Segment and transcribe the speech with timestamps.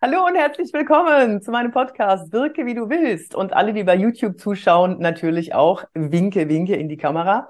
[0.00, 3.96] Hallo und herzlich willkommen zu meinem Podcast Wirke wie du willst und alle, die bei
[3.96, 7.48] YouTube zuschauen, natürlich auch winke, winke in die Kamera.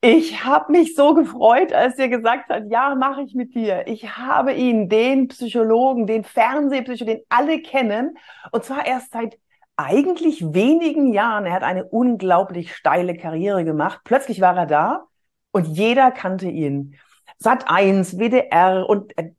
[0.00, 3.86] Ich habe mich so gefreut, als er gesagt hat, ja, mache ich mit dir.
[3.88, 8.16] Ich habe ihn, den Psychologen, den Fernsehpsychologen, den alle kennen,
[8.52, 9.38] und zwar erst seit
[9.76, 11.44] eigentlich wenigen Jahren.
[11.44, 14.00] Er hat eine unglaublich steile Karriere gemacht.
[14.04, 15.04] Plötzlich war er da
[15.50, 16.96] und jeder kannte ihn.
[17.36, 19.32] Sat 1, WDR und äh,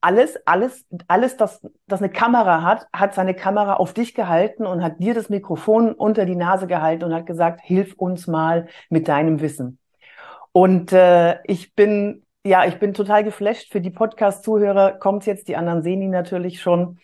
[0.00, 4.82] alles, alles, alles, das, das eine Kamera hat, hat seine Kamera auf dich gehalten und
[4.82, 9.08] hat dir das Mikrofon unter die Nase gehalten und hat gesagt, hilf uns mal mit
[9.08, 9.78] deinem Wissen.
[10.52, 13.72] Und äh, ich bin, ja, ich bin total geflasht.
[13.72, 16.98] Für die Podcast-Zuhörer kommt jetzt, die anderen sehen ihn natürlich schon.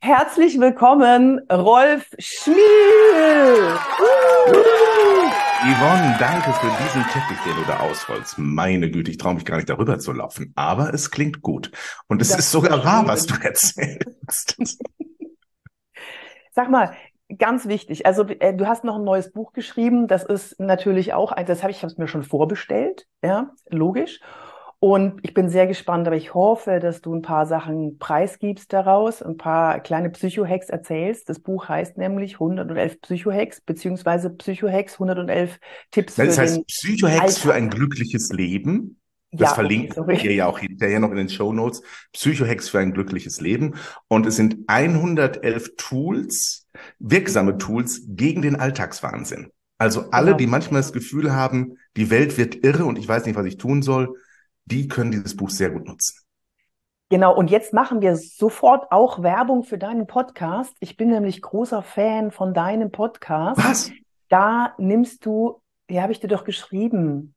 [0.00, 2.56] Herzlich willkommen, Rolf Schmiel.
[5.60, 8.38] Yvonne, danke für diesen Teppich, den du da ausrollst.
[8.38, 10.52] Meine Güte, ich traue mich gar nicht darüber zu laufen.
[10.54, 11.72] Aber es klingt gut.
[12.06, 14.56] Und es das ist sogar wahr, was du erzählst.
[16.52, 16.94] Sag mal,
[17.36, 18.06] ganz wichtig.
[18.06, 20.06] Also äh, du hast noch ein neues Buch geschrieben.
[20.06, 23.08] Das ist natürlich auch, das habe ich, ich mir schon vorbestellt.
[23.24, 24.20] Ja, logisch.
[24.80, 29.22] Und ich bin sehr gespannt, aber ich hoffe, dass du ein paar Sachen preisgibst daraus,
[29.22, 31.28] ein paar kleine Psychohacks erzählst.
[31.28, 35.58] Das Buch heißt nämlich 111 Psychohacks, beziehungsweise Psychohacks 111
[35.90, 37.38] Tipps das für heißt Psychohacks Alltag.
[37.38, 39.00] für ein glückliches Leben.
[39.30, 41.82] Das ja, verlinkt okay, ihr ja auch hinterher noch in den Show Notes.
[42.12, 43.74] Psychohacks für ein glückliches Leben.
[44.06, 46.66] Und es sind 111 Tools,
[47.00, 49.50] wirksame Tools gegen den Alltagswahnsinn.
[49.76, 50.36] Also alle, genau.
[50.38, 53.58] die manchmal das Gefühl haben, die Welt wird irre und ich weiß nicht, was ich
[53.58, 54.14] tun soll,
[54.70, 56.16] die können dieses Buch sehr gut nutzen.
[57.10, 60.74] Genau, und jetzt machen wir sofort auch Werbung für deinen Podcast.
[60.80, 63.64] Ich bin nämlich großer Fan von deinem Podcast.
[63.64, 63.90] Was?
[64.28, 67.34] Da nimmst du, ja, habe ich dir doch geschrieben.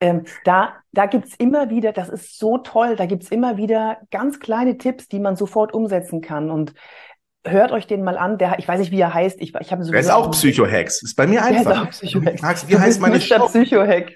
[0.00, 4.38] Ähm, da da gibt's immer wieder, das ist so toll, da gibt's immer wieder ganz
[4.38, 6.50] kleine Tipps, die man sofort umsetzen kann.
[6.50, 6.74] Und
[7.44, 8.38] hört euch den mal an.
[8.38, 9.40] Der, ich weiß nicht, wie er heißt.
[9.40, 9.90] Ich, ich habe so.
[9.90, 11.02] Der ist auch Psychohacks.
[11.02, 11.72] Ist bei mir einfach.
[11.72, 12.68] Der ist auch Psychohacks.
[12.68, 13.46] Wie heißt meine Show?
[13.46, 14.12] Psychohack.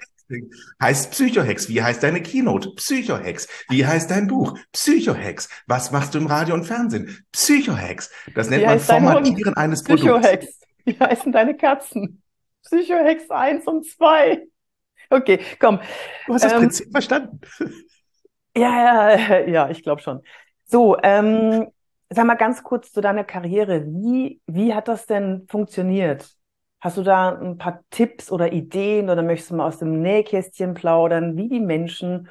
[0.81, 1.69] Heißt Psychohex.
[1.69, 2.71] Wie heißt deine Keynote?
[2.75, 3.47] Psychohex.
[3.69, 4.57] Wie heißt dein Buch?
[4.71, 5.49] Psychohex.
[5.67, 7.25] Was machst du im Radio und Fernsehen?
[7.31, 8.11] Psychohex.
[8.35, 10.45] Das nennt man Formatieren eines Psychohex.
[10.45, 10.61] Produkts.
[10.85, 12.21] Wie heißen deine Katzen?
[12.63, 14.43] Psychohex 1 und 2.
[15.09, 15.79] Okay, komm.
[16.25, 17.39] Du hast das ähm, Prinzip verstanden.
[18.55, 20.21] Ja, ja, ja, ich glaube schon.
[20.65, 21.67] So, ähm,
[22.09, 23.85] sag mal ganz kurz zu deiner Karriere.
[23.85, 26.36] Wie, wie hat das denn funktioniert?
[26.79, 30.75] Hast du da ein paar Tipps oder Ideen oder möchtest du mal aus dem Nähkästchen
[30.75, 32.29] plaudern, wie die Menschen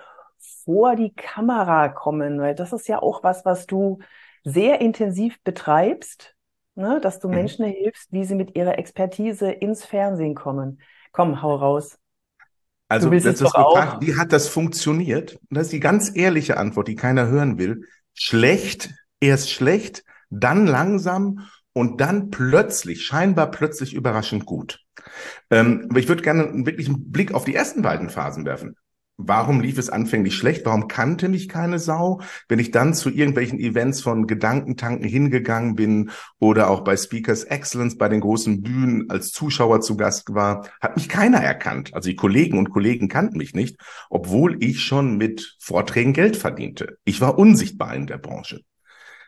[0.65, 2.41] vor die Kamera kommen?
[2.41, 3.99] Weil das ist ja auch was, was du
[4.45, 6.37] sehr intensiv betreibst,
[6.77, 7.01] ne?
[7.01, 7.35] dass du mhm.
[7.35, 10.81] Menschen hilfst, wie sie mit ihrer Expertise ins Fernsehen kommen.
[11.11, 11.99] Komm, hau raus.
[12.89, 15.35] Also, das ist gefragt, wie hat das funktioniert?
[15.51, 17.89] Und das ist die ganz ehrliche Antwort, die keiner hören will.
[18.15, 24.81] Schlecht, erst schlecht, dann langsam und dann plötzlich, scheinbar plötzlich überraschend gut.
[25.51, 28.77] Ähm, aber ich würde gerne wirklich einen Blick auf die ersten beiden Phasen werfen.
[29.19, 30.65] Warum lief es anfänglich schlecht?
[30.65, 32.23] Warum kannte mich keine Sau?
[32.49, 37.99] Wenn ich dann zu irgendwelchen Events von Gedankentanken hingegangen bin oder auch bei Speakers Excellence
[37.99, 41.93] bei den großen Bühnen als Zuschauer zu Gast war, hat mich keiner erkannt.
[41.93, 43.77] Also die Kollegen und Kollegen kannten mich nicht,
[44.09, 46.97] obwohl ich schon mit Vorträgen Geld verdiente.
[47.05, 48.63] Ich war unsichtbar in der Branche.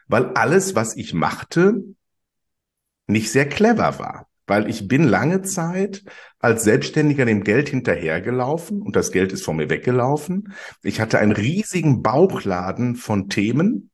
[0.06, 1.84] Weil alles, was ich machte,
[3.08, 4.28] nicht sehr clever war.
[4.46, 6.04] Weil ich bin lange Zeit
[6.38, 10.54] als Selbstständiger dem Geld hinterhergelaufen und das Geld ist von mir weggelaufen.
[10.82, 13.90] Ich hatte einen riesigen Bauchladen von Themen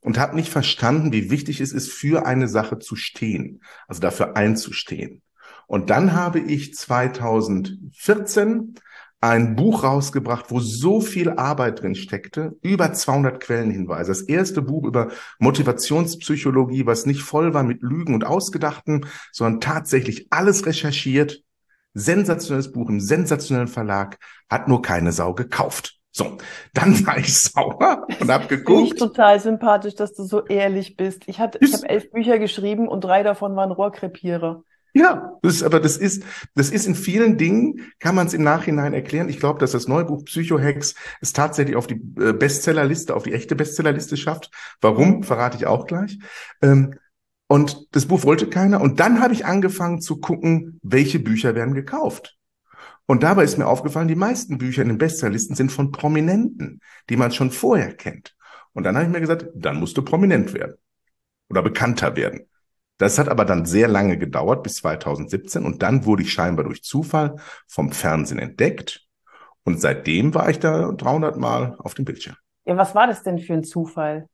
[0.00, 4.36] und habe nicht verstanden, wie wichtig es ist, für eine Sache zu stehen, also dafür
[4.36, 5.22] einzustehen.
[5.66, 8.74] Und dann habe ich 2014
[9.20, 14.10] ein Buch rausgebracht, wo so viel Arbeit drin steckte, über 200 Quellenhinweise.
[14.10, 20.26] Das erste Buch über Motivationspsychologie, was nicht voll war mit Lügen und Ausgedachten, sondern tatsächlich
[20.30, 21.42] alles recherchiert.
[21.94, 24.18] Sensationelles Buch im sensationellen Verlag,
[24.50, 25.98] hat nur keine Sau gekauft.
[26.12, 26.36] So,
[26.74, 28.78] dann war ich sauer und habe geguckt.
[28.78, 31.24] Finde ich total sympathisch, dass du so ehrlich bist.
[31.26, 34.62] Ich hatte, ich habe elf Bücher geschrieben und drei davon waren Rohrkrepierer.
[34.96, 36.22] Ja, das ist, aber das ist,
[36.54, 39.28] das ist in vielen Dingen, kann man es im Nachhinein erklären.
[39.28, 43.34] Ich glaube, dass das neue Buch Psychohex es tatsächlich auf die äh, Bestsellerliste, auf die
[43.34, 44.50] echte Bestsellerliste schafft.
[44.80, 46.18] Warum, verrate ich auch gleich.
[46.62, 46.94] Ähm,
[47.46, 48.80] und das Buch wollte keiner.
[48.80, 52.38] Und dann habe ich angefangen zu gucken, welche Bücher werden gekauft.
[53.04, 57.18] Und dabei ist mir aufgefallen, die meisten Bücher in den Bestsellerlisten sind von Prominenten, die
[57.18, 58.34] man schon vorher kennt.
[58.72, 60.76] Und dann habe ich mir gesagt, dann musst du prominent werden
[61.50, 62.46] oder bekannter werden.
[62.98, 65.64] Das hat aber dann sehr lange gedauert, bis 2017.
[65.64, 69.06] Und dann wurde ich scheinbar durch Zufall vom Fernsehen entdeckt.
[69.64, 72.36] Und seitdem war ich da 300 Mal auf dem Bildschirm.
[72.64, 74.28] Ja, was war das denn für ein Zufall?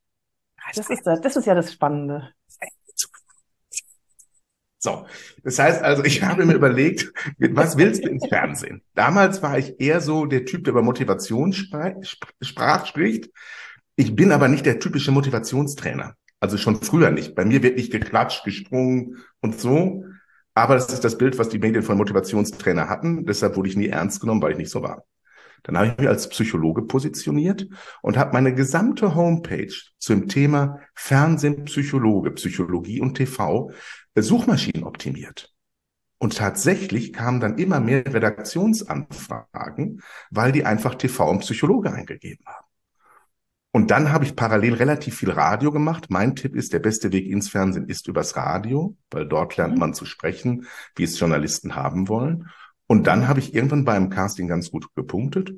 [0.74, 2.30] Das ist, das ist ja das Spannende.
[4.78, 5.06] So,
[5.44, 8.82] das heißt also, ich habe mir überlegt, was willst du ins Fernsehen?
[8.94, 13.30] Damals war ich eher so der Typ, der über Motivation sprach, spricht.
[13.94, 16.16] Ich bin aber nicht der typische Motivationstrainer.
[16.42, 17.36] Also schon früher nicht.
[17.36, 20.04] Bei mir wird nicht geklatscht, gesprungen und so.
[20.54, 23.24] Aber das ist das Bild, was die Medien von Motivationstrainer hatten.
[23.26, 25.04] Deshalb wurde ich nie ernst genommen, weil ich nicht so war.
[25.62, 27.68] Dann habe ich mich als Psychologe positioniert
[28.02, 33.70] und habe meine gesamte Homepage zum Thema Fernsehen, Psychologe, Psychologie und TV
[34.16, 35.54] Suchmaschinen optimiert.
[36.18, 40.02] Und tatsächlich kamen dann immer mehr Redaktionsanfragen,
[40.32, 42.66] weil die einfach TV und Psychologe eingegeben haben.
[43.74, 46.06] Und dann habe ich parallel relativ viel Radio gemacht.
[46.10, 49.80] Mein Tipp ist, der beste Weg ins Fernsehen ist übers Radio, weil dort lernt mhm.
[49.80, 52.50] man zu sprechen, wie es Journalisten haben wollen.
[52.86, 55.54] Und dann habe ich irgendwann beim Casting ganz gut gepunktet.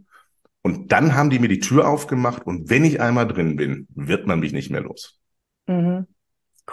[0.63, 4.27] Und dann haben die mir die Tür aufgemacht und wenn ich einmal drin bin, wird
[4.27, 5.19] man mich nicht mehr los.
[5.67, 6.07] Mhm.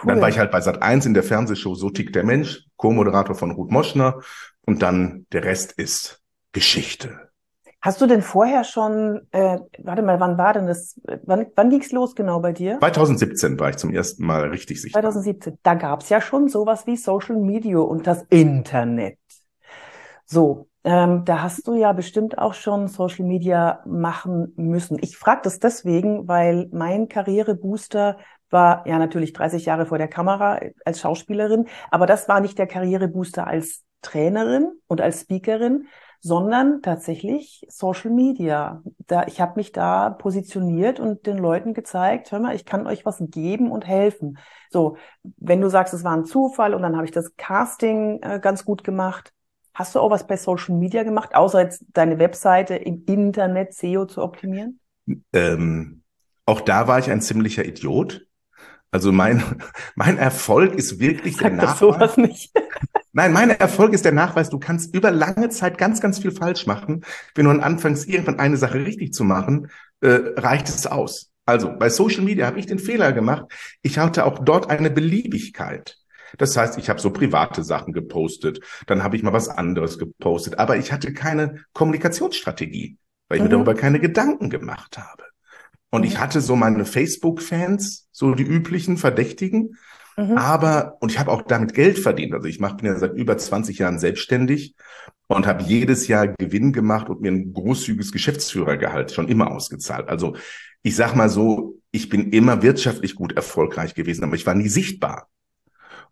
[0.00, 0.06] Cool.
[0.06, 3.34] Dann war ich halt bei Sat 1 in der Fernsehshow So tickt der Mensch, Co-Moderator
[3.34, 4.20] von Ruth Moschner
[4.64, 6.22] und dann der Rest ist
[6.52, 7.31] Geschichte.
[7.82, 11.90] Hast du denn vorher schon, äh, warte mal, wann war denn das, wann, wann ging's
[11.90, 12.78] los genau bei dir?
[12.78, 15.02] 2017 war ich zum ersten Mal richtig sichtbar.
[15.02, 19.18] 2017, da gab's ja schon sowas wie Social Media und das Internet.
[20.26, 24.98] So, ähm, da hast du ja bestimmt auch schon Social Media machen müssen.
[25.00, 28.16] Ich frage das deswegen, weil mein Karrierebooster
[28.48, 32.68] war ja natürlich 30 Jahre vor der Kamera als Schauspielerin, aber das war nicht der
[32.68, 35.88] Karrierebooster als Trainerin und als Speakerin,
[36.24, 38.80] sondern tatsächlich Social Media.
[39.08, 43.04] Da, ich habe mich da positioniert und den Leuten gezeigt, hör mal, ich kann euch
[43.04, 44.38] was geben und helfen.
[44.70, 44.96] So,
[45.36, 48.64] wenn du sagst, es war ein Zufall und dann habe ich das Casting äh, ganz
[48.64, 49.32] gut gemacht.
[49.74, 54.06] Hast du auch was bei Social Media gemacht, außer jetzt deine Webseite im Internet SEO
[54.06, 54.78] zu optimieren?
[55.32, 56.04] Ähm,
[56.46, 58.26] auch da war ich ein ziemlicher Idiot.
[58.92, 59.42] Also mein,
[59.96, 61.78] mein Erfolg ist wirklich Sag der Nachweis.
[61.80, 62.52] sowas nicht.
[63.12, 66.66] Nein, mein Erfolg ist der Nachweis, du kannst über lange Zeit ganz, ganz viel falsch
[66.66, 67.04] machen.
[67.34, 69.68] Wenn du dann anfängst, irgendwann eine Sache richtig zu machen,
[70.00, 71.30] äh, reicht es aus.
[71.44, 73.44] Also bei Social Media habe ich den Fehler gemacht.
[73.82, 75.98] Ich hatte auch dort eine Beliebigkeit.
[76.38, 80.58] Das heißt, ich habe so private Sachen gepostet, dann habe ich mal was anderes gepostet,
[80.58, 82.96] aber ich hatte keine Kommunikationsstrategie,
[83.28, 83.48] weil ich mhm.
[83.48, 85.24] mir darüber keine Gedanken gemacht habe.
[85.90, 86.20] Und ich mhm.
[86.20, 89.76] hatte so meine Facebook-Fans, so die üblichen Verdächtigen.
[90.16, 90.36] Mhm.
[90.36, 92.34] Aber, und ich habe auch damit Geld verdient.
[92.34, 94.74] Also ich mach, bin ja seit über 20 Jahren selbstständig
[95.26, 100.08] und habe jedes Jahr Gewinn gemacht und mir ein großzügiges Geschäftsführergehalt schon immer ausgezahlt.
[100.08, 100.36] Also
[100.82, 104.68] ich sag mal so, ich bin immer wirtschaftlich gut erfolgreich gewesen, aber ich war nie
[104.68, 105.28] sichtbar.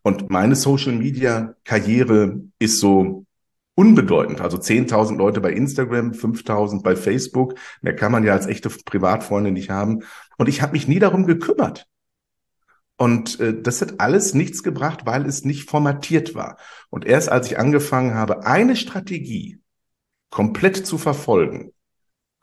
[0.02, 3.26] Und meine Social Media Karriere ist so
[3.74, 4.40] unbedeutend.
[4.40, 7.54] Also 10.000 Leute bei Instagram, 5.000 bei Facebook.
[7.82, 10.00] Mehr kann man ja als echte Privatfreunde nicht haben.
[10.38, 11.86] Und ich habe mich nie darum gekümmert.
[13.00, 16.58] Und äh, das hat alles nichts gebracht, weil es nicht formatiert war.
[16.90, 19.58] Und erst als ich angefangen habe, eine Strategie
[20.28, 21.72] komplett zu verfolgen,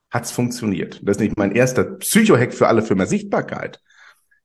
[0.10, 1.00] hat's funktioniert.
[1.04, 3.84] Das ist nicht mein erster Psychohack für alle für mehr Sichtbarkeit.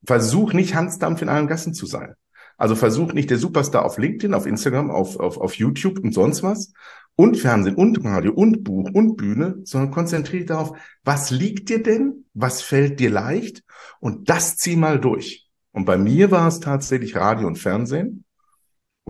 [0.05, 2.13] Versuch nicht Hansdampf in allen Gassen zu sein.
[2.57, 6.43] Also versuch nicht der Superstar auf LinkedIn, auf Instagram, auf, auf, auf YouTube und sonst
[6.43, 6.73] was
[7.15, 11.81] und Fernsehen und Radio und Buch und Bühne, sondern konzentriere dich darauf, was liegt dir
[11.81, 13.63] denn, was fällt dir leicht
[13.99, 15.42] und das zieh mal durch.
[15.73, 18.23] Und bei mir war es tatsächlich Radio und Fernsehen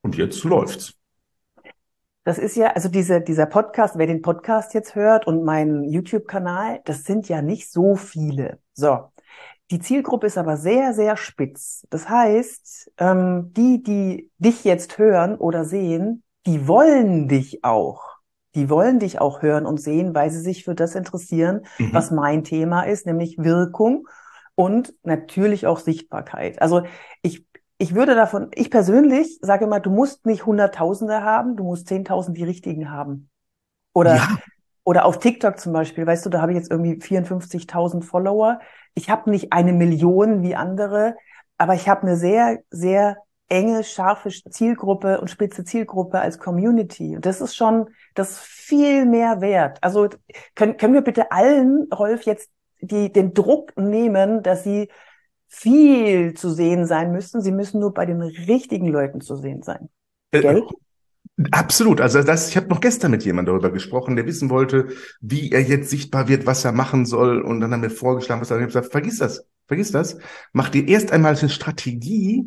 [0.02, 0.96] und jetzt läuft's.
[2.24, 6.80] Das ist ja, also diese, dieser Podcast, wer den Podcast jetzt hört und meinen YouTube-Kanal,
[6.86, 8.60] das sind ja nicht so viele.
[8.74, 9.10] So.
[9.72, 11.86] Die Zielgruppe ist aber sehr, sehr spitz.
[11.90, 18.04] Das heißt, ähm, die, die dich jetzt hören oder sehen, die wollen dich auch.
[18.56, 21.90] Die wollen dich auch hören und sehen, weil sie sich für das interessieren, mhm.
[21.92, 24.08] was mein Thema ist, nämlich Wirkung
[24.56, 26.62] und natürlich auch Sichtbarkeit.
[26.62, 26.84] Also
[27.22, 27.46] ich,
[27.78, 32.38] ich würde davon, ich persönlich sage immer, du musst nicht Hunderttausende haben, du musst Zehntausend
[32.38, 33.30] die richtigen haben.
[33.94, 34.28] Oder ja.
[34.86, 38.60] Oder auf TikTok zum Beispiel, weißt du, da habe ich jetzt irgendwie 54.000 Follower.
[38.96, 41.16] Ich habe nicht eine Million wie andere,
[41.58, 43.18] aber ich habe eine sehr, sehr
[43.48, 47.16] enge, scharfe Zielgruppe und spitze Zielgruppe als Community.
[47.16, 49.78] Und das ist schon, das ist viel mehr wert.
[49.82, 50.10] Also
[50.56, 52.50] können, können wir bitte allen, Rolf, jetzt
[52.86, 54.90] die, den Druck nehmen, dass sie
[55.48, 57.42] viel zu sehen sein müssen.
[57.42, 59.90] Sie müssen nur bei den richtigen Leuten zu sehen sein.
[60.32, 60.62] Äh?
[61.52, 62.02] Absolut.
[62.02, 65.62] Also das, ich habe noch gestern mit jemandem darüber gesprochen, der wissen wollte, wie er
[65.62, 67.42] jetzt sichtbar wird, was er machen soll.
[67.42, 70.18] Und dann haben wir vorgeschlagen, was er ich habe gesagt, vergiss das, vergiss das.
[70.52, 72.46] Mach dir erst einmal eine Strategie.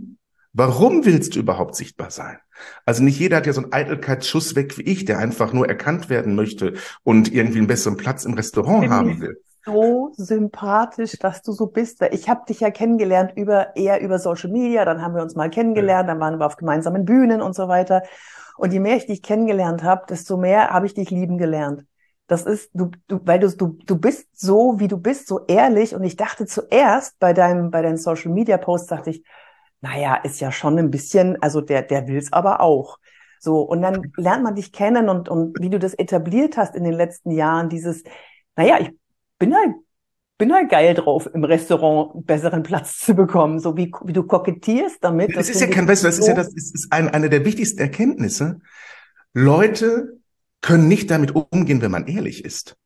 [0.52, 2.38] Warum willst du überhaupt sichtbar sein?
[2.84, 6.08] Also nicht jeder hat ja so einen Eitelkeitsschuss weg wie ich, der einfach nur erkannt
[6.08, 9.42] werden möchte und irgendwie einen besseren Platz im Restaurant haben will.
[9.66, 12.00] So sympathisch, dass du so bist.
[12.12, 15.50] Ich habe dich ja kennengelernt über eher über Social Media, dann haben wir uns mal
[15.50, 18.02] kennengelernt, dann waren wir auf gemeinsamen Bühnen und so weiter.
[18.56, 21.84] Und je mehr ich dich kennengelernt habe, desto mehr habe ich dich lieben gelernt.
[22.28, 25.94] Das ist, du, du, weil du, du, du bist so, wie du bist, so ehrlich.
[25.94, 29.24] Und ich dachte zuerst bei deinem, bei deinen Social Media Posts, dachte ich,
[29.80, 32.98] naja, ist ja schon ein bisschen, also der, der will's aber auch.
[33.38, 36.84] So, und dann lernt man dich kennen und, und wie du das etabliert hast in
[36.84, 38.02] den letzten Jahren, dieses,
[38.56, 38.92] naja, ich
[39.38, 39.74] bin halt,
[40.38, 44.22] bin halt geil drauf, im Restaurant einen besseren Platz zu bekommen, so wie, wie du
[44.22, 45.36] kokettierst damit.
[45.36, 47.78] Das ist ja kein besser, das ist ja das ist, ist ein, eine der wichtigsten
[47.78, 48.60] Erkenntnisse.
[49.32, 50.18] Leute
[50.60, 52.76] können nicht damit umgehen, wenn man ehrlich ist.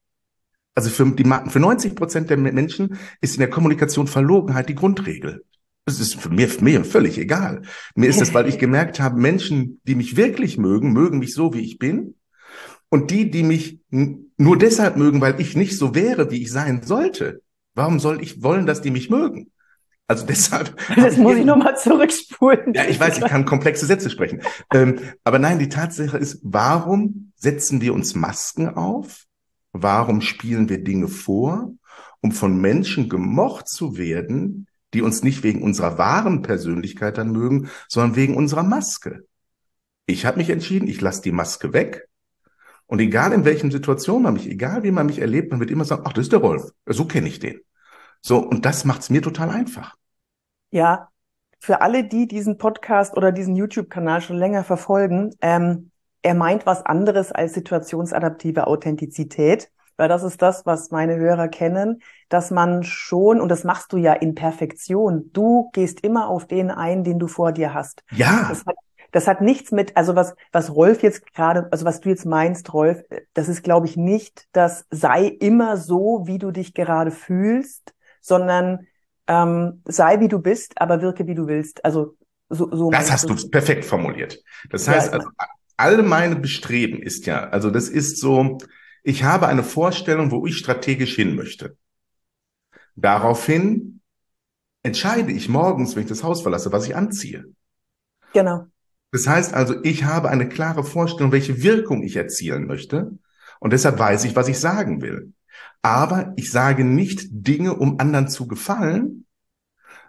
[0.75, 5.45] Also für, die, für 90 Prozent der Menschen ist in der Kommunikation Verlogenheit die Grundregel.
[5.85, 7.63] Das ist für mir, für mir völlig egal.
[7.95, 11.53] Mir ist es, weil ich gemerkt habe, Menschen, die mich wirklich mögen, mögen mich so,
[11.55, 12.15] wie ich bin.
[12.89, 13.81] Und die, die mich
[14.41, 17.43] nur deshalb mögen, weil ich nicht so wäre, wie ich sein sollte,
[17.75, 19.51] warum soll ich wollen, dass die mich mögen?
[20.07, 20.75] Also deshalb.
[20.97, 22.73] Das muss ich nochmal zurückspulen.
[22.73, 24.41] Ja, ich weiß, ich kann komplexe Sätze sprechen.
[24.73, 29.27] ähm, aber nein, die Tatsache ist, warum setzen wir uns Masken auf?
[29.73, 31.75] Warum spielen wir Dinge vor,
[32.23, 37.69] um von Menschen gemocht zu werden, die uns nicht wegen unserer wahren Persönlichkeit dann mögen,
[37.89, 39.21] sondern wegen unserer Maske?
[40.07, 42.09] Ich habe mich entschieden, ich lasse die Maske weg.
[42.91, 45.85] Und egal in welchen Situationen man mich, egal wie man mich erlebt, man wird immer
[45.85, 46.73] sagen, ach, das ist der Rolf.
[46.87, 47.61] So kenne ich den.
[48.21, 49.95] So, und das macht es mir total einfach.
[50.73, 51.09] Ja,
[51.61, 55.93] für alle, die diesen Podcast oder diesen YouTube-Kanal schon länger verfolgen, ähm,
[56.23, 62.03] er meint was anderes als situationsadaptive Authentizität, weil das ist das, was meine Hörer kennen,
[62.29, 66.73] dass man schon, und das machst du ja in Perfektion, du gehst immer auf den
[66.73, 68.03] ein, den du vor dir hast.
[68.11, 68.47] Ja.
[68.49, 68.75] Das hat,
[69.13, 72.73] das hat nichts mit, also was, was Rolf jetzt gerade, also was du jetzt meinst,
[72.73, 73.03] Rolf,
[73.35, 78.87] das ist, glaube ich, nicht, das sei immer so, wie du dich gerade fühlst, sondern
[79.27, 81.85] ähm, sei wie du bist, aber wirke wie du willst.
[81.85, 82.17] Also
[82.49, 84.43] so, so Das hast du perfekt formuliert.
[84.71, 85.29] Das heißt, ja, also,
[85.77, 88.59] all meine Bestreben ist ja, also das ist so,
[89.03, 91.77] ich habe eine Vorstellung, wo ich strategisch hin möchte.
[92.97, 94.01] Daraufhin
[94.83, 97.45] entscheide ich morgens, wenn ich das Haus verlasse, was ich anziehe.
[98.33, 98.67] Genau.
[99.13, 103.19] Das heißt also, ich habe eine klare Vorstellung, welche Wirkung ich erzielen möchte.
[103.59, 105.33] Und deshalb weiß ich, was ich sagen will.
[105.83, 109.27] Aber ich sage nicht Dinge, um anderen zu gefallen,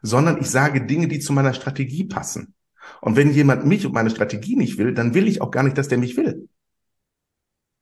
[0.01, 2.53] sondern ich sage Dinge, die zu meiner Strategie passen.
[3.01, 5.77] Und wenn jemand mich und meine Strategie nicht will, dann will ich auch gar nicht,
[5.77, 6.49] dass der mich will.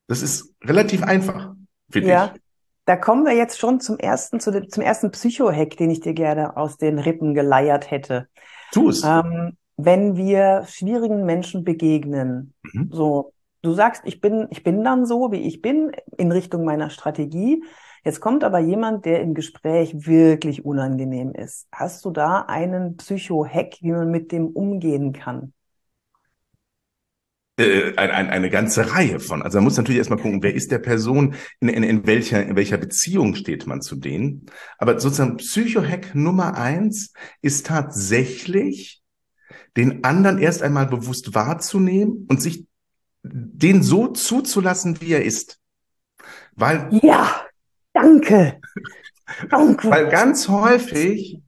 [0.08, 1.54] Das ist relativ einfach,
[1.90, 2.34] finde ja.
[2.34, 2.42] ich.
[2.86, 6.14] Da kommen wir jetzt schon zum ersten, zu dem, zum ersten Psycho-Hack, den ich dir
[6.14, 8.28] gerne aus den Rippen geleiert hätte.
[8.72, 9.04] Tu es.
[9.04, 12.90] Ähm, wenn wir schwierigen Menschen begegnen, mhm.
[12.92, 16.90] so du sagst, ich bin, ich bin dann so, wie ich bin, in Richtung meiner
[16.90, 17.64] Strategie.
[18.04, 21.68] Jetzt kommt aber jemand, der im Gespräch wirklich unangenehm ist.
[21.72, 25.54] Hast du da einen Psycho-Hack, wie man mit dem umgehen kann?
[27.60, 29.42] Äh, ein, ein, eine ganze Reihe von.
[29.42, 32.56] Also man muss natürlich erstmal gucken, wer ist der Person, in, in, in, welcher, in
[32.56, 34.46] welcher Beziehung steht man zu denen.
[34.78, 38.99] Aber sozusagen Psycho-Hack Nummer eins ist tatsächlich,
[39.78, 42.68] den anderen erst einmal bewusst wahrzunehmen und sich
[43.24, 45.60] den so zuzulassen, wie er ist.
[46.56, 46.90] Weil.
[47.02, 47.46] Ja,
[47.94, 48.60] danke.
[49.50, 49.90] danke.
[49.90, 51.42] Weil ganz häufig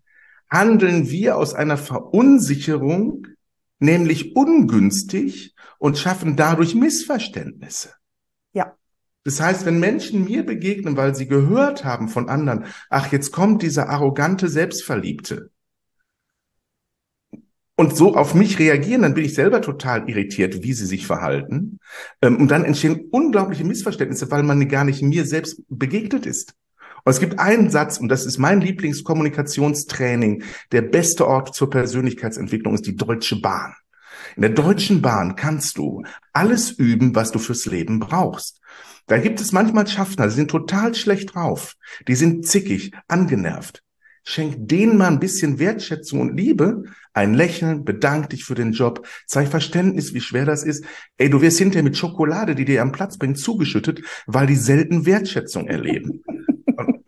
[0.50, 3.28] handeln wir aus einer Verunsicherung,
[3.80, 7.94] nämlich ungünstig und schaffen dadurch Missverständnisse.
[8.54, 8.76] Ja.
[9.24, 13.62] Das heißt, wenn Menschen mir begegnen, weil sie gehört haben von anderen, ach, jetzt kommt
[13.62, 15.52] dieser arrogante Selbstverliebte,
[17.76, 21.80] und so auf mich reagieren, dann bin ich selber total irritiert, wie sie sich verhalten.
[22.22, 26.54] Ähm, und dann entstehen unglaubliche Missverständnisse, weil man gar nicht mir selbst begegnet ist.
[27.04, 30.44] Und es gibt einen Satz, und das ist mein Lieblingskommunikationstraining.
[30.72, 33.74] Der beste Ort zur Persönlichkeitsentwicklung ist die Deutsche Bahn.
[34.36, 38.62] In der Deutschen Bahn kannst du alles üben, was du fürs Leben brauchst.
[39.08, 41.74] Da gibt es manchmal Schaffner, die sind total schlecht drauf.
[42.08, 43.84] Die sind zickig, angenervt.
[44.24, 49.08] Schenk denen mal ein bisschen Wertschätzung und Liebe, ein Lächeln, bedank dich für den Job,
[49.26, 50.86] zeig Verständnis, wie schwer das ist.
[51.18, 55.06] Ey, du wirst hinterher mit Schokolade, die dir am Platz bringt, zugeschüttet, weil die selten
[55.06, 56.24] Wertschätzung erleben.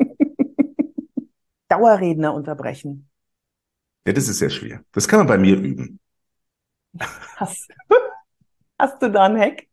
[1.69, 3.09] Dauerredner unterbrechen.
[4.05, 4.83] Ja, das ist sehr schwer.
[4.91, 5.99] Das kann man bei mir üben.
[7.37, 7.71] Hast,
[8.79, 9.67] hast du da einen Hack?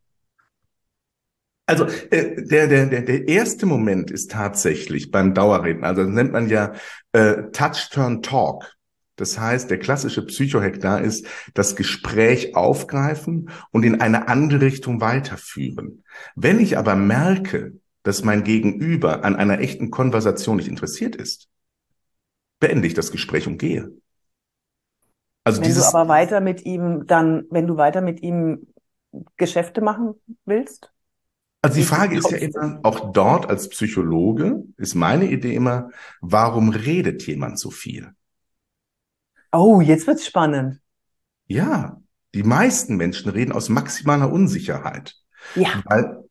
[1.71, 6.33] Also äh, der, der, der, der erste Moment ist tatsächlich beim Dauerreden, also das nennt
[6.33, 6.73] man ja
[7.12, 8.77] äh, Touch-Turn-Talk.
[9.15, 15.00] Das heißt, der klassische Psychohack da ist, das Gespräch aufgreifen und in eine andere Richtung
[15.00, 16.03] weiterführen.
[16.35, 21.49] Wenn ich aber merke, dass mein Gegenüber an einer echten Konversation nicht interessiert ist,
[22.59, 23.93] beende ich das Gespräch und gehe.
[25.45, 28.67] Also wenn dieses, du aber weiter mit ihm dann, wenn du weiter mit ihm
[29.37, 30.91] Geschäfte machen willst?
[31.62, 35.90] Also die Frage ist ja immer, auch dort als Psychologe ist meine Idee immer,
[36.21, 38.12] warum redet jemand so viel?
[39.52, 40.81] Oh, jetzt wird's spannend.
[41.47, 42.00] Ja,
[42.35, 45.17] die meisten Menschen reden aus maximaler Unsicherheit.
[45.55, 45.83] Ja.
[45.85, 46.25] Weil,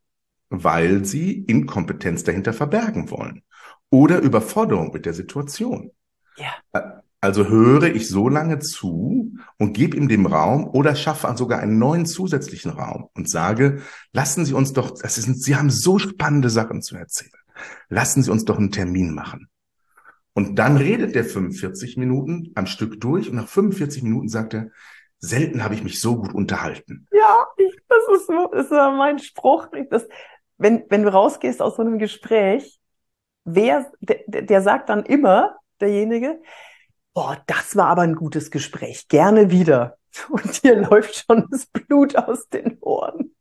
[0.50, 3.44] weil sie Inkompetenz dahinter verbergen wollen.
[3.92, 5.92] Oder Überforderung mit der Situation.
[6.38, 6.99] Ja.
[7.22, 11.78] Also höre ich so lange zu und gebe ihm den Raum oder schaffe sogar einen
[11.78, 13.82] neuen zusätzlichen Raum und sage,
[14.14, 17.32] lassen Sie uns doch, das ist, Sie haben so spannende Sachen zu erzählen.
[17.90, 19.50] Lassen Sie uns doch einen Termin machen.
[20.34, 24.70] Und dann redet der 45 Minuten am Stück durch und nach 45 Minuten sagt er,
[25.20, 27.06] selten habe ich mich so gut unterhalten.
[27.12, 29.68] Ja, ich, das ist, das ist mein Spruch.
[29.90, 30.08] Das,
[30.58, 32.80] wenn, wenn du rausgehst aus so einem Gespräch,
[33.44, 36.40] wer, der, der sagt dann immer, derjenige,
[37.20, 39.98] boah, das war aber ein gutes Gespräch, gerne wieder.
[40.30, 43.36] Und dir läuft schon das Blut aus den Ohren.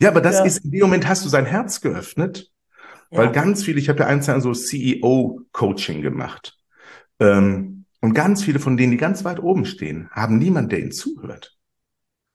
[0.00, 0.44] Ja, aber das ja.
[0.44, 2.52] ist, in dem Moment hast du sein Herz geöffnet,
[3.10, 3.18] ja.
[3.18, 6.56] weil ganz viele, ich habe ja eins so CEO-Coaching gemacht.
[7.18, 10.92] Ähm, und ganz viele von denen, die ganz weit oben stehen, haben niemand, der ihnen
[10.92, 11.56] zuhört.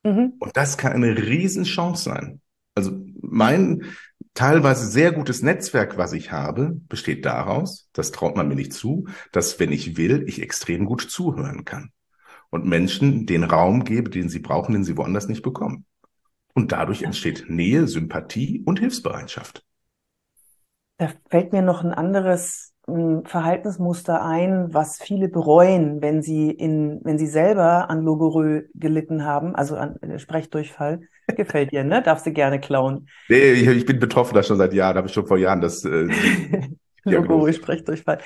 [0.04, 0.34] Mhm.
[0.38, 2.42] Und das kann eine Riesenchance sein.
[2.76, 2.92] Also
[3.22, 3.86] mein
[4.34, 9.08] teilweise sehr gutes Netzwerk, was ich habe, besteht daraus, das traut man mir nicht zu,
[9.32, 11.92] dass wenn ich will, ich extrem gut zuhören kann
[12.50, 15.86] und Menschen den Raum gebe, den sie brauchen, den sie woanders nicht bekommen.
[16.54, 19.66] Und dadurch entsteht Nähe, Sympathie und Hilfsbereitschaft.
[20.98, 22.71] Da fällt mir noch ein anderes
[23.26, 29.56] Verhaltensmuster ein, was viele bereuen, wenn sie in, wenn sie selber an Logorö gelitten haben,
[29.56, 31.02] also an äh, Sprechdurchfall.
[31.36, 32.02] Gefällt dir, ne?
[32.02, 33.08] Darfst du gerne klauen.
[33.30, 35.86] Nee, ich, ich bin betroffen da schon seit Jahren, habe ich schon vor Jahren das
[35.86, 36.08] äh,
[37.04, 38.20] Logorö Sprechdurchfall.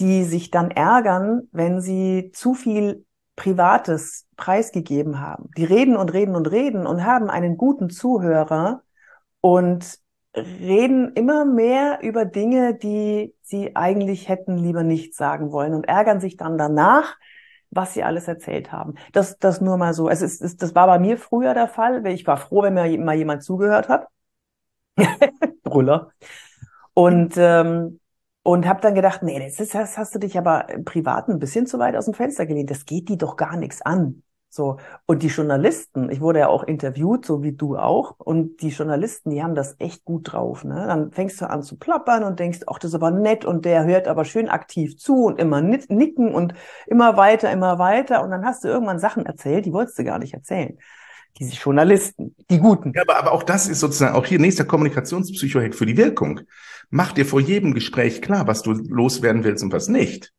[0.00, 3.04] Die sich dann ärgern, wenn sie zu viel
[3.36, 5.50] Privates preisgegeben haben.
[5.56, 8.82] Die reden und reden und reden und haben einen guten Zuhörer
[9.40, 9.98] und
[10.34, 16.20] reden immer mehr über Dinge, die sie eigentlich hätten lieber nicht sagen wollen und ärgern
[16.20, 17.16] sich dann danach,
[17.70, 18.94] was sie alles erzählt haben.
[19.12, 20.08] Das, das nur mal so.
[20.08, 22.06] Es ist, es, das war bei mir früher der Fall.
[22.06, 24.08] Ich war froh, wenn mir mal jemand zugehört hat.
[25.62, 26.10] Brüller.
[26.94, 28.00] Und ähm,
[28.44, 31.38] und habe dann gedacht, nee, das, ist, das hast du dich aber im Privaten ein
[31.38, 32.70] bisschen zu weit aus dem Fenster gelehnt.
[32.70, 34.22] Das geht die doch gar nichts an.
[34.54, 34.76] So.
[35.06, 39.30] Und die Journalisten, ich wurde ja auch interviewt, so wie du auch, und die Journalisten,
[39.30, 40.84] die haben das echt gut drauf, ne?
[40.86, 43.84] Dann fängst du an zu plappern und denkst, ach, das ist aber nett und der
[43.84, 46.54] hört aber schön aktiv zu und immer nicken und
[46.86, 48.22] immer weiter, immer weiter.
[48.22, 50.78] Und dann hast du irgendwann Sachen erzählt, die wolltest du gar nicht erzählen.
[51.40, 52.92] Diese Journalisten, die Guten.
[52.94, 56.42] Ja, aber, aber auch das ist sozusagen auch hier nächster Kommunikationspsychohack für die Wirkung.
[56.90, 60.32] Mach dir vor jedem Gespräch klar, was du loswerden willst und was nicht.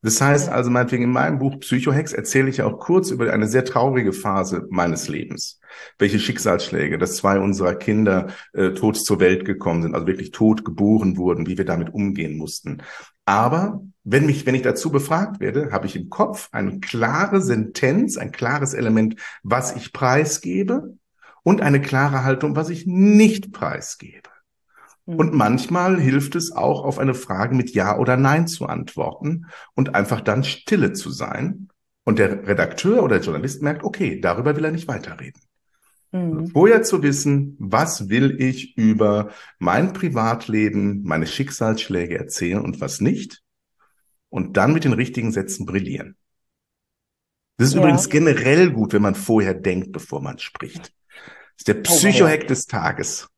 [0.00, 3.48] Das heißt also, meinetwegen in meinem Buch Psychohex erzähle ich ja auch kurz über eine
[3.48, 5.60] sehr traurige Phase meines Lebens.
[5.98, 10.64] Welche Schicksalsschläge, dass zwei unserer Kinder äh, tot zur Welt gekommen sind, also wirklich tot
[10.64, 12.82] geboren wurden, wie wir damit umgehen mussten.
[13.24, 18.16] Aber wenn mich, wenn ich dazu befragt werde, habe ich im Kopf eine klare Sentenz,
[18.16, 20.96] ein klares Element, was ich preisgebe
[21.42, 24.30] und eine klare Haltung, was ich nicht preisgebe.
[25.16, 25.38] Und mhm.
[25.38, 30.20] manchmal hilft es auch, auf eine Frage mit Ja oder Nein zu antworten und einfach
[30.20, 31.68] dann stille zu sein.
[32.04, 35.40] Und der Redakteur oder der Journalist merkt, okay, darüber will er nicht weiterreden.
[36.12, 36.48] Mhm.
[36.48, 43.42] Vorher zu wissen, was will ich über mein Privatleben, meine Schicksalsschläge erzählen und was nicht.
[44.28, 46.16] Und dann mit den richtigen Sätzen brillieren.
[47.56, 47.80] Das ist ja.
[47.80, 50.80] übrigens generell gut, wenn man vorher denkt, bevor man spricht.
[50.80, 53.30] Das ist der Psychohack des Tages.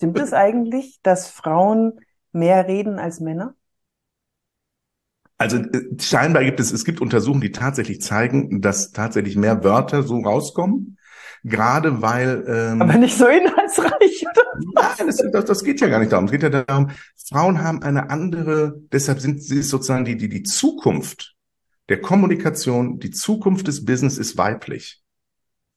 [0.00, 2.00] Stimmt es eigentlich, dass Frauen
[2.32, 3.54] mehr reden als Männer?
[5.36, 10.02] Also äh, scheinbar gibt es, es gibt Untersuchungen, die tatsächlich zeigen, dass tatsächlich mehr Wörter
[10.02, 10.96] so rauskommen.
[11.44, 12.44] Gerade weil.
[12.48, 14.42] Ähm, Aber nicht so inhaltsreich, oder?
[14.72, 16.24] Nein, das, das, das geht ja gar nicht darum.
[16.24, 16.92] Es geht ja darum,
[17.28, 21.36] Frauen haben eine andere, deshalb sind sie sozusagen die, die, die Zukunft
[21.90, 25.02] der Kommunikation, die Zukunft des Business ist weiblich.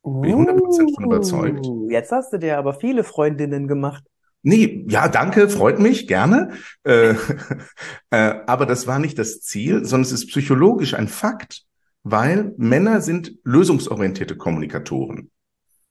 [0.02, 1.66] Bin ich 100% von überzeugt.
[1.66, 4.06] Uh, jetzt hast du dir aber viele Freundinnen gemacht.
[4.46, 6.52] Nee, ja, danke, freut mich, gerne.
[6.84, 7.16] Äh,
[8.12, 11.64] äh, aber das war nicht das Ziel, sondern es ist psychologisch ein Fakt,
[12.04, 15.32] weil Männer sind lösungsorientierte Kommunikatoren.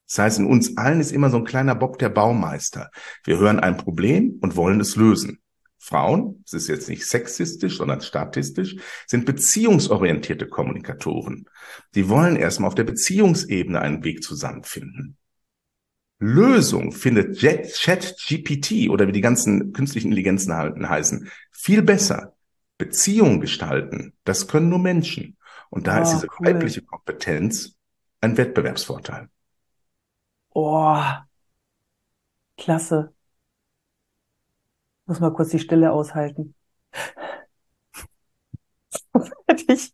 [0.06, 2.90] Das heißt, in uns allen ist immer so ein kleiner Bock der Baumeister.
[3.24, 5.38] Wir hören ein Problem und wollen es lösen.
[5.78, 11.46] Frauen, es ist jetzt nicht sexistisch, sondern statistisch, sind beziehungsorientierte Kommunikatoren.
[11.94, 15.16] Die wollen erstmal auf der Beziehungsebene einen Weg zusammenfinden.
[16.22, 22.36] Lösung findet Chat-GPT oder wie die ganzen künstlichen Intelligenzen heißen, viel besser.
[22.78, 25.36] Beziehungen gestalten, das können nur Menschen.
[25.68, 26.46] Und da oh, ist diese cool.
[26.46, 27.76] weibliche Kompetenz
[28.20, 29.28] ein Wettbewerbsvorteil.
[30.50, 31.02] Oh,
[32.56, 33.12] klasse.
[35.06, 36.54] Muss mal kurz die Stille aushalten.
[39.68, 39.92] ich,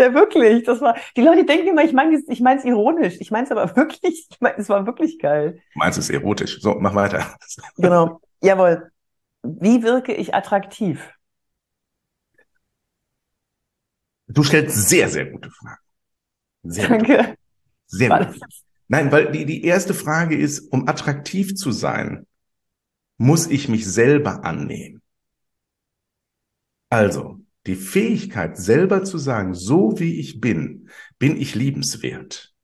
[0.00, 0.64] ja, wirklich.
[0.64, 3.16] Das war, die Leute denken immer, ich meine ich meine es ironisch.
[3.20, 5.60] Ich meine es aber wirklich, ich meine, es war wirklich geil.
[5.74, 6.60] Du meinst es erotisch.
[6.60, 7.36] So, mach weiter.
[7.76, 8.20] genau.
[8.42, 8.90] Jawohl.
[9.42, 11.12] Wie wirke ich attraktiv?
[14.28, 15.80] Du stellst sehr, sehr gute Fragen.
[16.62, 17.16] Sehr Danke.
[17.16, 17.34] Gute.
[17.86, 18.40] Sehr gut.
[18.88, 22.26] Nein, weil die, die erste Frage ist, um attraktiv zu sein,
[23.18, 25.02] muss ich mich selber annehmen.
[26.88, 32.54] Also, die Fähigkeit selber zu sagen, so wie ich bin, bin ich liebenswert.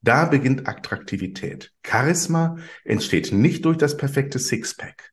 [0.00, 1.72] Da beginnt Attraktivität.
[1.84, 5.12] Charisma entsteht nicht durch das perfekte Sixpack.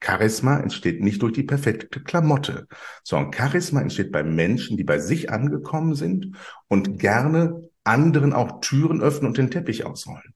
[0.00, 2.68] Charisma entsteht nicht durch die perfekte Klamotte,
[3.02, 6.36] sondern Charisma entsteht bei Menschen, die bei sich angekommen sind
[6.68, 10.34] und gerne anderen auch Türen öffnen und den Teppich ausrollen.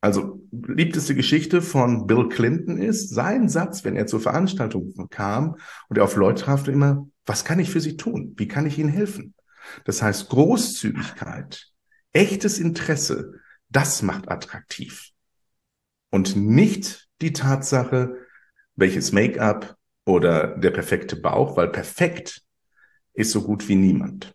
[0.00, 5.56] Also liebteste Geschichte von Bill Clinton ist, sein Satz, wenn er zur Veranstaltung kam
[5.88, 8.34] und er auf Leute traf, immer, was kann ich für Sie tun?
[8.36, 9.34] Wie kann ich Ihnen helfen?
[9.84, 11.66] Das heißt, Großzügigkeit,
[12.12, 13.34] echtes Interesse,
[13.68, 15.10] das macht attraktiv.
[16.10, 18.16] Und nicht die Tatsache,
[18.76, 22.42] welches Make-up oder der perfekte Bauch, weil perfekt
[23.12, 24.34] ist so gut wie niemand.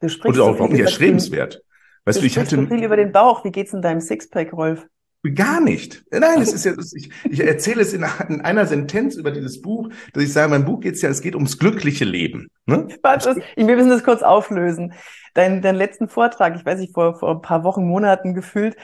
[0.00, 1.62] Du sprichst Oder auch überhaupt nicht erstrebenswert.
[2.04, 3.44] Weißt du, du ich hatte so viel über den Bauch.
[3.44, 4.86] Wie geht's in deinem Sixpack, Rolf?
[5.32, 6.04] Gar nicht.
[6.10, 9.88] Nein, es ist ja, ich, ich erzähle es in, in, einer Sentenz über dieses Buch,
[10.12, 12.50] dass ich sage, mein Buch geht's ja, es geht ums glückliche Leben.
[12.66, 12.88] Ne?
[13.02, 14.92] Warte, wir müssen das kurz auflösen.
[15.32, 18.76] Dein, deinen letzten Vortrag, ich weiß nicht, vor, vor ein paar Wochen, Monaten gefühlt,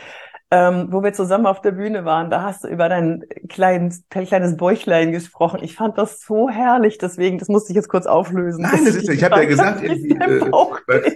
[0.51, 4.57] ähm, wo wir zusammen auf der Bühne waren, da hast du über dein kleines, kleines
[4.57, 5.61] Bäuchlein gesprochen.
[5.63, 8.63] Ich fand das so herrlich, deswegen, das musste ich jetzt kurz auflösen.
[8.63, 11.13] Nein, das, das ist, ich habe ja gesagt, irgendwie, äh,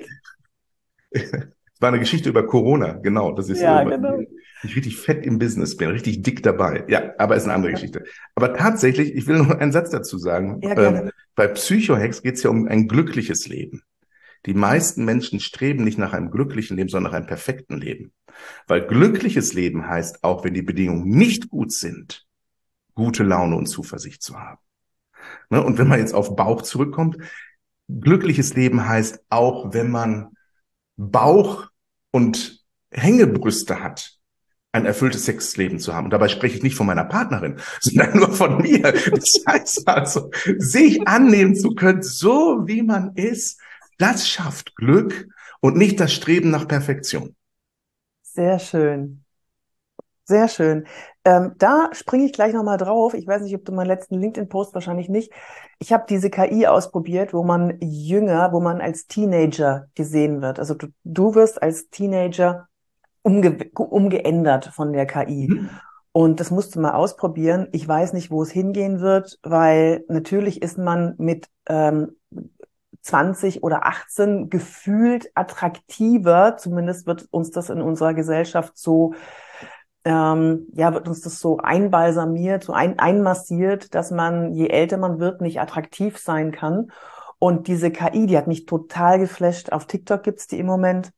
[1.11, 3.33] es war eine Geschichte über Corona, genau.
[3.33, 4.19] Das ist ja, so, genau.
[4.65, 6.85] Ich richtig fett im Business bin, richtig dick dabei.
[6.89, 8.05] Ja, aber ist eine andere Geschichte.
[8.35, 10.61] Aber tatsächlich, ich will noch einen Satz dazu sagen.
[10.63, 13.83] Ja, ähm, bei Psychohex geht es ja um ein glückliches Leben.
[14.47, 18.13] Die meisten Menschen streben nicht nach einem glücklichen Leben, sondern nach einem perfekten Leben.
[18.67, 22.27] Weil glückliches Leben heißt, auch wenn die Bedingungen nicht gut sind,
[22.95, 24.61] gute Laune und Zuversicht zu haben.
[25.51, 25.63] Ne?
[25.63, 27.17] Und wenn man jetzt auf Bauch zurückkommt,
[27.89, 30.37] glückliches Leben heißt auch, wenn man
[30.97, 31.69] Bauch
[32.11, 34.14] und Hängebrüste hat,
[34.75, 36.07] ein erfülltes Sexleben zu haben.
[36.07, 38.83] Und dabei spreche ich nicht von meiner Partnerin, sondern nur von mir.
[38.83, 43.61] Das heißt also, sich annehmen zu können, so wie man ist,
[43.99, 45.29] das schafft Glück
[45.61, 47.37] und nicht das Streben nach Perfektion.
[48.23, 49.25] Sehr schön.
[50.25, 50.87] Sehr schön.
[51.25, 53.15] Ähm, da springe ich gleich nochmal drauf.
[53.15, 55.31] Ich weiß nicht, ob du meinen letzten LinkedIn-Post wahrscheinlich nicht.
[55.79, 60.59] Ich habe diese KI ausprobiert, wo man jünger, wo man als Teenager gesehen wird.
[60.59, 62.69] Also du, du wirst als Teenager
[63.25, 65.49] umge umgeändert von der KI.
[65.51, 65.71] Mhm.
[66.13, 67.67] Und das musst du mal ausprobieren.
[67.73, 72.13] Ich weiß nicht, wo es hingehen wird, weil natürlich ist man mit ähm,
[73.03, 79.15] 20 oder 18 gefühlt attraktiver, zumindest wird uns das in unserer Gesellschaft so,
[80.05, 85.19] ähm, ja, wird uns das so einbalsamiert, so ein, einmassiert, dass man, je älter man
[85.19, 86.93] wird, nicht attraktiv sein kann.
[87.39, 89.73] Und diese KI, die hat mich total geflasht.
[89.73, 91.11] Auf TikTok gibt's die im Moment.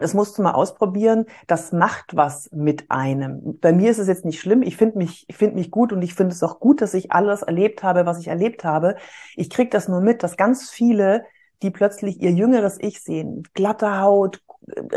[0.00, 1.26] Das musst du mal ausprobieren.
[1.46, 3.58] Das macht was mit einem.
[3.60, 4.62] Bei mir ist es jetzt nicht schlimm.
[4.62, 7.12] Ich finde mich, ich finde mich gut und ich finde es auch gut, dass ich
[7.12, 8.96] alles erlebt habe, was ich erlebt habe.
[9.36, 11.24] Ich krieg das nur mit, dass ganz viele,
[11.62, 14.42] die plötzlich ihr jüngeres Ich sehen, glatte Haut,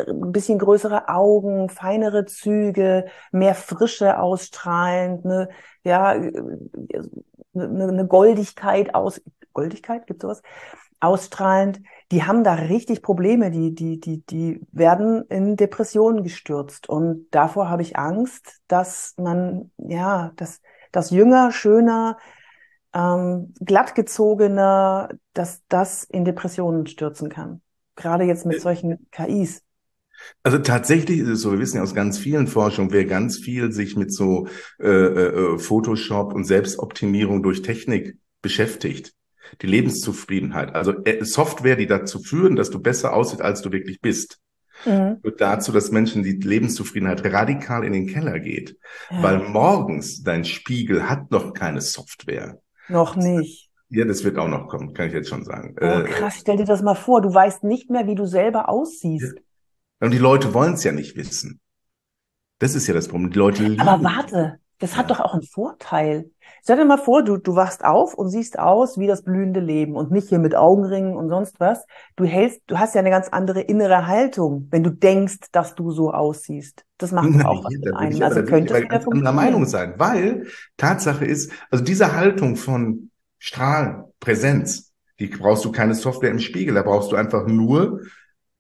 [0.07, 5.49] ein bisschen größere Augen, feinere Züge, mehr Frische ausstrahlend, ne,
[5.83, 9.21] ja, eine, eine Goldigkeit aus,
[9.53, 10.41] Goldigkeit, gibt sowas?
[11.03, 11.81] Ausstrahlend
[12.13, 16.87] die haben da richtig Probleme, die, die, die, die werden in Depressionen gestürzt.
[16.87, 20.61] Und davor habe ich Angst, dass man, ja, dass
[20.91, 22.19] das jünger, schöner,
[22.93, 27.61] ähm, glattgezogener, dass das in Depressionen stürzen kann.
[27.95, 29.63] Gerade jetzt mit äh, solchen KIs.
[30.43, 33.71] Also tatsächlich ist es so, wir wissen ja aus ganz vielen Forschungen, wer ganz viel
[33.71, 34.47] sich mit so
[34.79, 39.15] äh, äh, Photoshop und Selbstoptimierung durch Technik beschäftigt,
[39.61, 44.01] die Lebenszufriedenheit, also äh, Software, die dazu führen, dass du besser aussiehst, als du wirklich
[44.01, 44.39] bist,
[44.85, 45.19] mhm.
[45.21, 48.77] führt dazu, dass Menschen die Lebenszufriedenheit radikal in den Keller geht,
[49.09, 49.23] ja.
[49.23, 52.59] weil morgens dein Spiegel hat noch keine Software.
[52.89, 53.69] Noch nicht.
[53.89, 55.75] Ja, das wird auch noch kommen, kann ich jetzt schon sagen.
[55.79, 58.67] Oh, äh, krass, stell dir das mal vor, du weißt nicht mehr, wie du selber
[58.69, 59.35] aussiehst.
[59.35, 59.41] Ja.
[59.99, 61.61] Und die Leute wollen es ja nicht wissen.
[62.59, 63.29] Das ist ja das Problem.
[63.29, 63.81] Die Leute lieben.
[63.81, 66.29] Aber warte, das hat doch auch einen Vorteil.
[66.61, 69.95] Stell dir mal vor, du, du wachst auf und siehst aus wie das blühende Leben
[69.95, 71.85] und nicht hier mit Augenringen und sonst was.
[72.17, 75.91] Du hältst, du hast ja eine ganz andere innere Haltung, wenn du denkst, dass du
[75.91, 76.83] so aussiehst.
[76.97, 78.21] Das macht Nein, auch was mit einem.
[78.23, 84.03] Also könnte es wieder anderer Meinung sein, weil Tatsache ist, also diese Haltung von Strahlen,
[84.19, 88.01] Präsenz, die brauchst du keine Software im Spiegel, da brauchst du einfach nur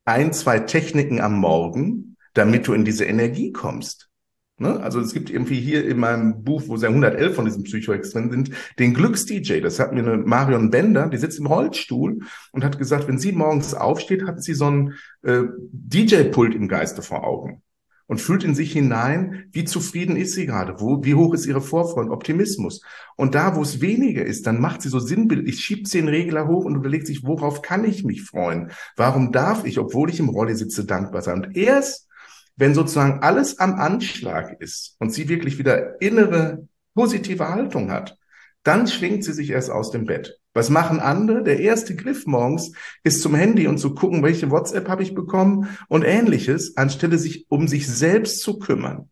[0.05, 4.09] ein, zwei Techniken am Morgen, damit du in diese Energie kommst.
[4.57, 4.79] Ne?
[4.79, 8.31] Also es gibt irgendwie hier in meinem Buch, wo ja 111 von diesen Psychoex drin
[8.31, 9.61] sind, den Glücks-DJ.
[9.61, 12.19] Das hat mir eine Marion Bender, die sitzt im Rollstuhl
[12.51, 17.01] und hat gesagt, wenn sie morgens aufsteht, hat sie so ein äh, DJ-Pult im Geiste
[17.01, 17.63] vor Augen
[18.05, 21.61] und fühlt in sich hinein, wie zufrieden ist sie gerade, wo, wie hoch ist ihre
[21.61, 22.81] Vorfreude, Optimismus.
[23.15, 26.47] Und da, wo es weniger ist, dann macht sie so sinnbildlich, schiebt sie den Regler
[26.47, 28.71] hoch und überlegt sich, worauf kann ich mich freuen?
[28.97, 31.43] Warum darf ich, obwohl ich im Rolli sitze, dankbar sein?
[31.43, 32.07] Und erst
[32.55, 38.17] wenn sozusagen alles am Anschlag ist und sie wirklich wieder innere positive Haltung hat,
[38.63, 40.39] dann schwingt sie sich erst aus dem Bett.
[40.53, 41.43] Was machen andere?
[41.43, 42.71] Der erste Griff morgens
[43.03, 47.47] ist zum Handy und zu gucken, welche WhatsApp habe ich bekommen und ähnliches, anstelle sich
[47.49, 49.09] um sich selbst zu kümmern.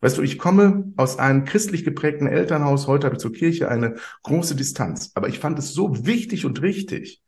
[0.00, 3.96] Weißt du, ich komme aus einem christlich geprägten Elternhaus, heute habe ich zur Kirche eine
[4.22, 7.22] große Distanz, aber ich fand es so wichtig und richtig.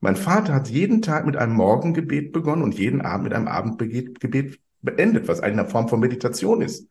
[0.00, 4.60] Mein Vater hat jeden Tag mit einem Morgengebet begonnen und jeden Abend mit einem Abendgebet
[4.82, 6.88] beendet, was eine Form von Meditation ist.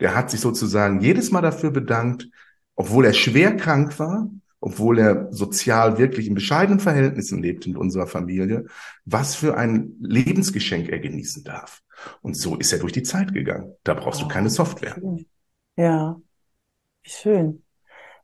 [0.00, 2.28] Der hat sich sozusagen jedes Mal dafür bedankt,
[2.76, 8.06] obwohl er schwer krank war, obwohl er sozial wirklich in bescheidenen Verhältnissen lebt in unserer
[8.06, 8.66] Familie,
[9.04, 11.82] was für ein Lebensgeschenk er genießen darf.
[12.22, 13.74] Und so ist er durch die Zeit gegangen.
[13.84, 14.96] Da brauchst oh, du keine Software.
[15.76, 16.20] Ja,
[17.02, 17.64] wie schön.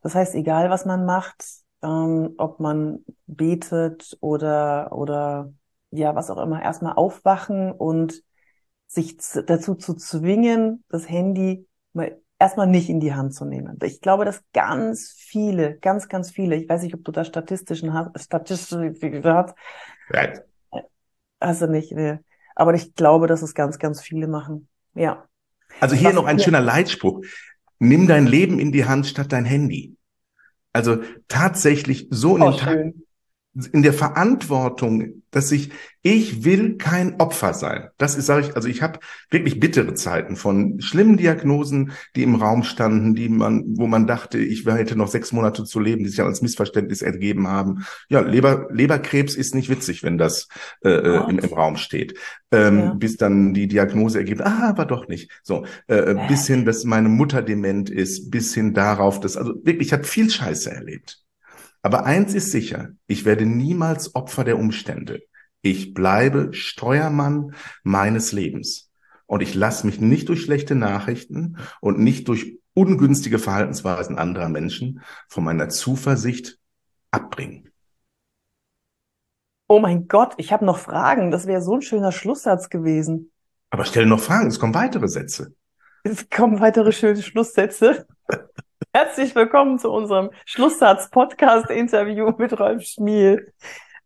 [0.01, 1.43] Das heißt, egal was man macht,
[1.81, 5.53] ähm, ob man betet oder, oder
[5.91, 8.23] ja, was auch immer, erstmal aufwachen und
[8.87, 13.77] sich dazu zu zwingen, das Handy mal erstmal nicht in die Hand zu nehmen.
[13.83, 17.93] Ich glaube, dass ganz viele, ganz, ganz viele, ich weiß nicht, ob du da statistischen
[17.93, 18.79] hast, statistisch
[19.23, 19.55] hast.
[21.39, 22.23] Hast du nicht, ne.
[22.55, 24.67] Aber ich glaube, dass es ganz, ganz viele machen.
[24.93, 25.25] Ja.
[25.79, 27.21] Also hier Was, noch ein schöner Leitspruch.
[27.79, 29.97] Nimm dein Leben in die Hand statt dein Handy.
[30.71, 32.93] Also tatsächlich so in oh, den Tag,
[33.71, 35.69] in der Verantwortung, dass ich,
[36.01, 37.87] ich will kein Opfer sein.
[37.97, 42.35] Das ist, sage ich, also ich habe wirklich bittere Zeiten von schlimmen Diagnosen, die im
[42.35, 46.09] Raum standen, die man, wo man dachte, ich hätte noch sechs Monate zu leben, die
[46.09, 47.85] sich als Missverständnis ergeben haben.
[48.09, 50.49] Ja, Leber, Leberkrebs ist nicht witzig, wenn das
[50.83, 52.17] äh, äh im, im, Raum steht.
[52.51, 52.93] Ähm, ja.
[52.93, 55.31] Bis dann die Diagnose ergibt, ah, aber doch nicht.
[55.43, 59.53] So, äh, äh, bis hin, dass meine Mutter dement ist, bis hin darauf, dass, also
[59.63, 61.24] wirklich, ich habe viel Scheiße erlebt.
[61.85, 65.21] Aber eins ist sicher, ich werde niemals Opfer der Umstände.
[65.61, 68.91] Ich bleibe Steuermann meines Lebens.
[69.27, 75.03] Und ich lasse mich nicht durch schlechte Nachrichten und nicht durch ungünstige Verhaltensweisen anderer Menschen
[75.29, 76.57] von meiner Zuversicht
[77.11, 77.69] abbringen.
[79.67, 81.29] Oh mein Gott, ich habe noch Fragen.
[81.29, 83.31] Das wäre so ein schöner Schlusssatz gewesen.
[83.69, 85.53] Aber stell noch Fragen, es kommen weitere Sätze.
[86.01, 88.07] Es kommen weitere schöne Schlusssätze.
[88.95, 93.51] Herzlich willkommen zu unserem Schlusssatz-Podcast-Interview mit Rolf Schmiel,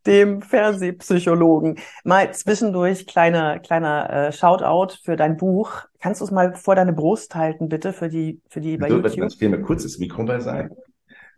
[0.07, 1.77] dem Fernsehpsychologen.
[2.03, 5.83] Mal zwischendurch kleiner kleiner äh, Shoutout für dein Buch.
[5.99, 8.95] Kannst du es mal vor deine Brust halten, bitte, für die für die bei so,
[8.95, 9.27] YouTube?
[9.27, 10.75] Ich stelle mir kurz das Mikro beiseite.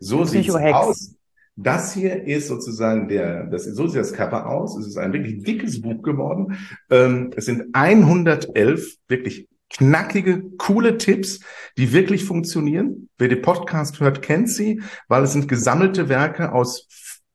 [0.00, 1.14] So sieht es aus.
[1.54, 4.78] Das hier ist sozusagen der, das, so sieht das Cover aus.
[4.78, 6.56] Es ist ein wirklich dickes Buch geworden.
[6.88, 11.40] Ähm, es sind 111 wirklich knackige, coole Tipps,
[11.76, 13.08] die wirklich funktionieren.
[13.18, 16.88] Wer den Podcast hört, kennt sie, weil es sind gesammelte Werke aus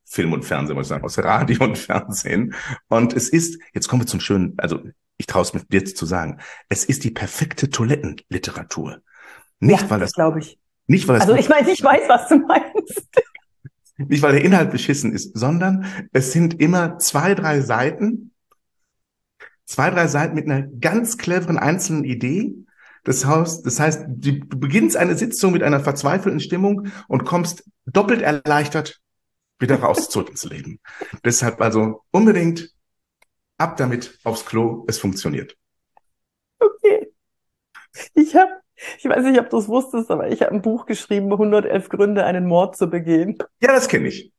[0.05, 2.53] Film und Fernsehen, muss ich sagen, aus Radio und Fernsehen.
[2.87, 4.79] Und es ist, jetzt kommen wir zum schönen, also
[5.17, 9.01] ich traue es mir jetzt zu sagen, es ist die perfekte Toilettenliteratur.
[9.59, 10.59] Nicht, ja, weil das, glaube ich.
[10.85, 11.27] Nicht, weil das.
[11.27, 13.07] Also ich meine, ich weiß, was du meinst.
[13.97, 18.31] Nicht, weil der Inhalt beschissen ist, sondern es sind immer zwei, drei Seiten,
[19.67, 22.55] zwei, drei Seiten mit einer ganz cleveren einzelnen Idee.
[23.03, 28.21] Das heißt, das heißt, du beginnst eine Sitzung mit einer verzweifelten Stimmung und kommst doppelt
[28.21, 28.99] erleichtert
[29.59, 30.79] wieder raus zurück ins Leben.
[31.23, 32.73] Deshalb also unbedingt
[33.57, 34.85] ab damit aufs Klo.
[34.87, 35.55] Es funktioniert.
[36.59, 37.11] Okay.
[38.13, 38.51] Ich habe,
[38.97, 42.25] ich weiß nicht, ob du es wusstest, aber ich habe ein Buch geschrieben, 111 Gründe,
[42.25, 43.37] einen Mord zu begehen.
[43.61, 44.31] Ja, das kenne ich.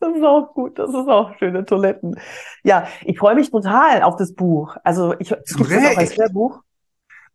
[0.00, 2.18] Das ist auch gut, das ist auch schöne Toiletten.
[2.64, 4.76] Ja, ich freue mich total auf das Buch.
[4.82, 6.62] Also ich es gibt es auch als Hörbuch.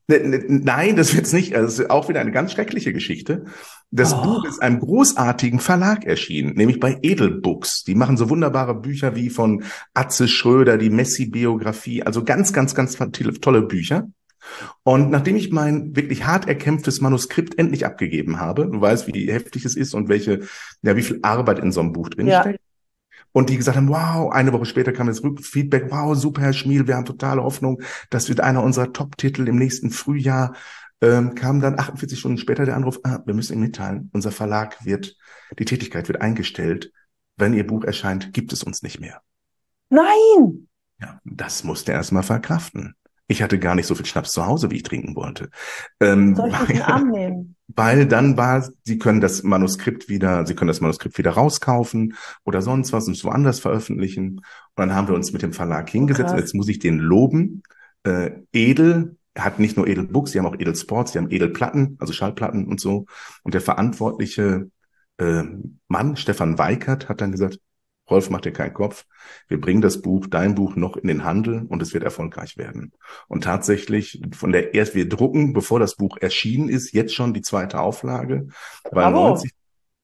[0.08, 1.56] Ne, ne, nein, das wird's nicht.
[1.56, 3.46] Also, das ist auch wieder eine ganz schreckliche Geschichte.
[3.90, 4.22] Das oh.
[4.22, 7.84] Buch ist einem großartigen Verlag erschienen, nämlich bei Edelbooks.
[7.84, 12.04] Die machen so wunderbare Bücher wie von Atze Schröder, die Messi-Biografie.
[12.04, 12.98] Also ganz, ganz, ganz
[13.42, 14.08] tolle Bücher.
[14.84, 19.66] Und nachdem ich mein wirklich hart erkämpftes Manuskript endlich abgegeben habe, du weißt, wie heftig
[19.66, 20.42] es ist und welche,
[20.82, 22.66] ja, wie viel Arbeit in so einem Buch drinsteckt, ja.
[23.32, 26.88] Und die gesagt haben, wow, eine Woche später kam das Rückfeedback, wow, super, Herr Schmiel,
[26.88, 30.56] wir haben totale Hoffnung, das wird einer unserer Top-Titel im nächsten Frühjahr.
[31.02, 34.86] Ähm, kam dann 48 Stunden später der Anruf, ah, wir müssen Ihnen mitteilen, unser Verlag
[34.86, 35.18] wird,
[35.60, 36.94] die Tätigkeit wird eingestellt.
[37.36, 39.22] Wenn Ihr Buch erscheint, gibt es uns nicht mehr.
[39.90, 40.70] Nein!
[41.02, 42.96] Ja, das musste er erstmal verkraften.
[43.28, 45.50] Ich hatte gar nicht so viel Schnaps zu Hause, wie ich trinken wollte.
[46.00, 47.56] Ähm, Soll ich weil, den Arm nehmen?
[47.68, 52.62] Weil dann war, Sie können das Manuskript wieder, Sie können das Manuskript wieder rauskaufen oder
[52.62, 54.38] sonst was und es woanders veröffentlichen.
[54.38, 54.44] Und
[54.76, 56.34] dann haben wir uns mit dem Verlag hingesetzt.
[56.36, 57.64] Oh, jetzt muss ich den loben.
[58.04, 61.50] Äh, Edel hat nicht nur Edel Books, sie haben auch Edel Sports, sie haben Edel
[61.50, 63.06] Platten, also Schallplatten und so.
[63.44, 64.70] Und der verantwortliche
[65.18, 65.44] äh,
[65.88, 67.60] Mann, Stefan Weikert, hat dann gesagt,
[68.10, 69.06] Rolf, mach dir keinen Kopf.
[69.48, 72.94] Wir bringen das Buch, dein Buch noch in den Handel und es wird erfolgreich werden.
[73.28, 77.42] Und tatsächlich von der erst wir drucken, bevor das Buch erschienen ist, jetzt schon die
[77.42, 78.48] zweite Auflage,
[78.92, 79.30] weil Bravo.
[79.30, 79.52] 90,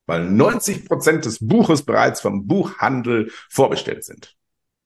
[0.07, 4.35] weil 90 Prozent des Buches bereits vom Buchhandel vorbestellt sind.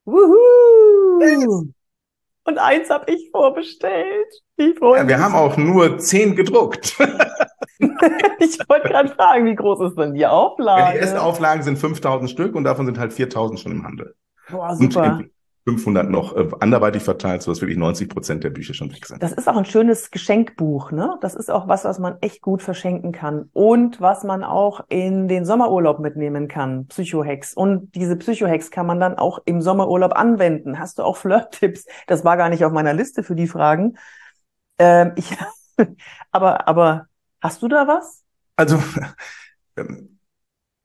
[0.04, 1.72] Wuhu!
[2.48, 4.28] Und eins habe ich vorbestellt.
[4.58, 6.96] Ich ja, wir haben auch nur zehn gedruckt.
[8.40, 10.82] ich wollte gerade fragen, wie groß ist denn die Auflage?
[10.82, 14.16] Ja, die ersten Auflagen sind 5000 Stück und davon sind halt 4000 schon im Handel.
[14.50, 15.18] Boah, super.
[15.18, 15.32] Und
[15.68, 19.24] 500 noch äh, anderweitig verteilt, sodass wirklich 90 Prozent der Bücher schon weg sind.
[19.24, 21.18] Das ist auch ein schönes Geschenkbuch, ne?
[21.22, 25.28] Das ist auch was, was man echt gut verschenken kann und was man auch in
[25.28, 26.86] den Sommerurlaub mitnehmen kann.
[26.88, 27.56] Psychohex.
[27.56, 30.78] Und diese Psychohex kann man dann auch im Sommerurlaub anwenden.
[30.78, 31.86] Hast du auch Flirt-Tipps?
[32.06, 33.98] Das war gar nicht auf meiner Liste für die Fragen.
[34.78, 35.36] Ähm, ich,
[36.32, 37.08] aber, aber
[37.46, 38.24] Hast du da was?
[38.56, 38.82] Also,
[39.78, 40.18] ähm,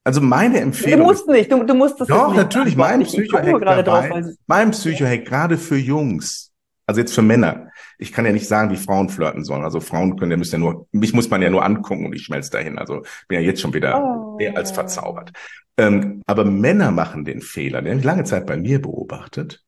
[0.05, 1.01] also meine Empfehlung.
[1.01, 4.71] Du musst nicht, du, du musst das Doch, nicht natürlich, mein Psychohack dabei, drauf, mein
[4.73, 6.53] Psychohack gerade für Jungs,
[6.87, 7.71] also jetzt für Männer.
[7.97, 9.65] Ich kann ja nicht sagen, wie Frauen flirten sollen.
[9.65, 12.25] Also Frauen können ja müssen ja nur, mich muss man ja nur angucken und ich
[12.25, 12.79] schmelze dahin.
[12.79, 14.37] Also bin ja jetzt schon wieder oh.
[14.37, 15.33] mehr als verzaubert.
[15.79, 19.65] Ähm, aber Männer machen den Fehler, den habe ich lange Zeit bei mir beobachtet,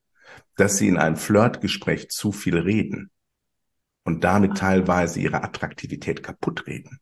[0.57, 3.11] dass sie in einem Flirtgespräch zu viel reden
[4.05, 6.99] und damit teilweise ihre Attraktivität kaputt reden.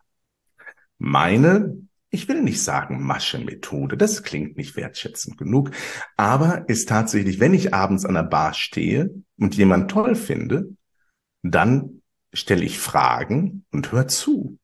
[0.99, 1.77] Meine,
[2.11, 5.71] ich will nicht sagen Maschenmethode, das klingt nicht wertschätzend genug,
[6.17, 10.77] aber ist tatsächlich, wenn ich abends an der Bar stehe und jemand toll finde,
[11.43, 14.59] dann stelle ich Fragen und höre zu.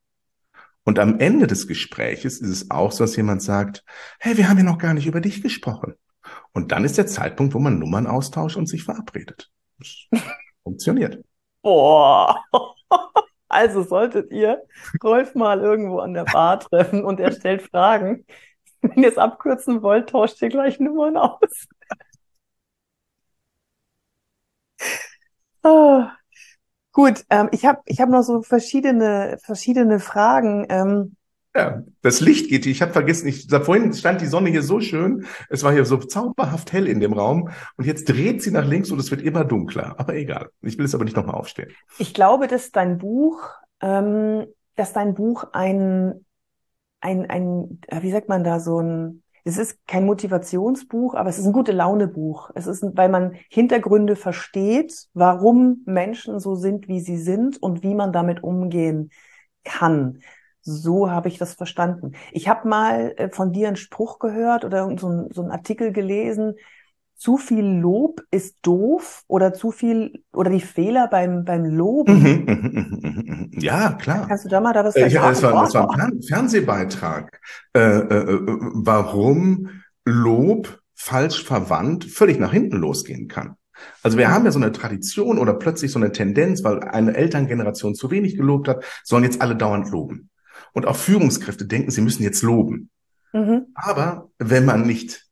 [0.84, 3.84] Und am Ende des Gespräches ist es auch so, dass jemand sagt,
[4.20, 5.94] hey, wir haben ja noch gar nicht über dich gesprochen.
[6.52, 9.50] Und dann ist der Zeitpunkt, wo man Nummern austauscht und sich verabredet.
[9.78, 10.06] Das
[10.62, 11.24] funktioniert.
[11.66, 12.44] Boah.
[13.48, 14.62] Also solltet ihr
[15.02, 18.26] Rolf mal irgendwo an der Bar treffen und er stellt Fragen.
[18.82, 21.68] Wenn ihr es abkürzen wollt, tauscht ihr gleich Nummern aus.
[25.62, 26.12] ah.
[26.92, 30.66] Gut, ähm, ich habe ich hab noch so verschiedene, verschiedene Fragen.
[30.70, 31.16] Ähm,
[31.56, 32.66] ja, das Licht geht.
[32.66, 35.26] Ich habe vergessen, ich vorhin stand die Sonne hier so schön.
[35.48, 38.90] Es war hier so zauberhaft hell in dem Raum und jetzt dreht sie nach links
[38.90, 39.94] und es wird immer dunkler.
[39.98, 40.50] Aber egal.
[40.62, 41.70] Ich will es aber nicht nochmal aufstehen.
[41.98, 46.24] Ich glaube, dass dein Buch, ähm, dass dein Buch ein,
[47.00, 51.46] ein, ein, wie sagt man da so ein es ist kein Motivationsbuch, aber es ist
[51.46, 52.50] ein gute Launebuch.
[52.56, 57.94] Es ist, weil man Hintergründe versteht, warum Menschen so sind, wie sie sind und wie
[57.94, 59.10] man damit umgehen
[59.62, 60.20] kann.
[60.68, 62.12] So habe ich das verstanden.
[62.32, 65.92] Ich habe mal äh, von dir einen Spruch gehört oder so, ein, so einen Artikel
[65.92, 66.54] gelesen.
[67.14, 72.18] Zu viel Lob ist doof oder zu viel oder die Fehler beim beim Loben.
[72.20, 74.26] Mhm, mhm, mhm, ja, klar.
[74.26, 75.08] Kannst du da mal da was sagen?
[75.08, 77.40] Ja, das war, das war ein Fernsehbeitrag.
[77.72, 78.40] Äh, äh, äh,
[78.74, 79.70] warum
[80.04, 83.54] Lob falsch verwandt völlig nach hinten losgehen kann.
[84.02, 87.94] Also wir haben ja so eine Tradition oder plötzlich so eine Tendenz, weil eine Elterngeneration
[87.94, 90.30] zu wenig gelobt hat, sollen jetzt alle dauernd loben.
[90.76, 92.90] Und auch Führungskräfte denken, sie müssen jetzt loben.
[93.32, 93.68] Mhm.
[93.72, 95.26] Aber wenn man nicht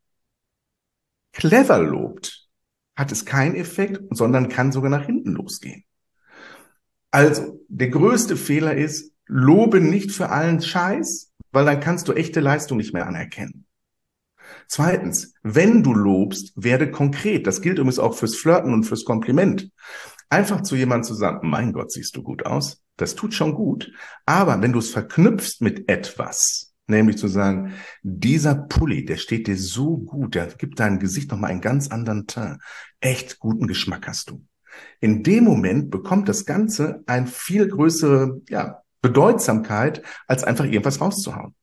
[1.35, 2.49] clever lobt,
[2.97, 5.85] hat es keinen Effekt, sondern kann sogar nach hinten losgehen.
[7.11, 12.41] Also, der größte Fehler ist, lobe nicht für allen Scheiß, weil dann kannst du echte
[12.41, 13.67] Leistung nicht mehr anerkennen.
[14.67, 17.47] Zweitens, wenn du lobst, werde konkret.
[17.47, 19.71] Das gilt übrigens auch fürs Flirten und fürs Kompliment.
[20.35, 22.83] Einfach zu jemandem zu sagen, mein Gott, siehst du gut aus.
[22.97, 23.93] Das tut schon gut.
[24.27, 29.57] Aber wenn du es verknüpfst mit etwas, nämlich zu sagen, dieser Pulli, der steht dir
[29.57, 32.61] so gut, der gibt deinem Gesicht nochmal einen ganz anderen Teint.
[32.99, 34.45] Echt guten Geschmack hast du.
[34.99, 41.55] In dem Moment bekommt das Ganze eine viel größere ja, Bedeutsamkeit, als einfach irgendwas rauszuhauen.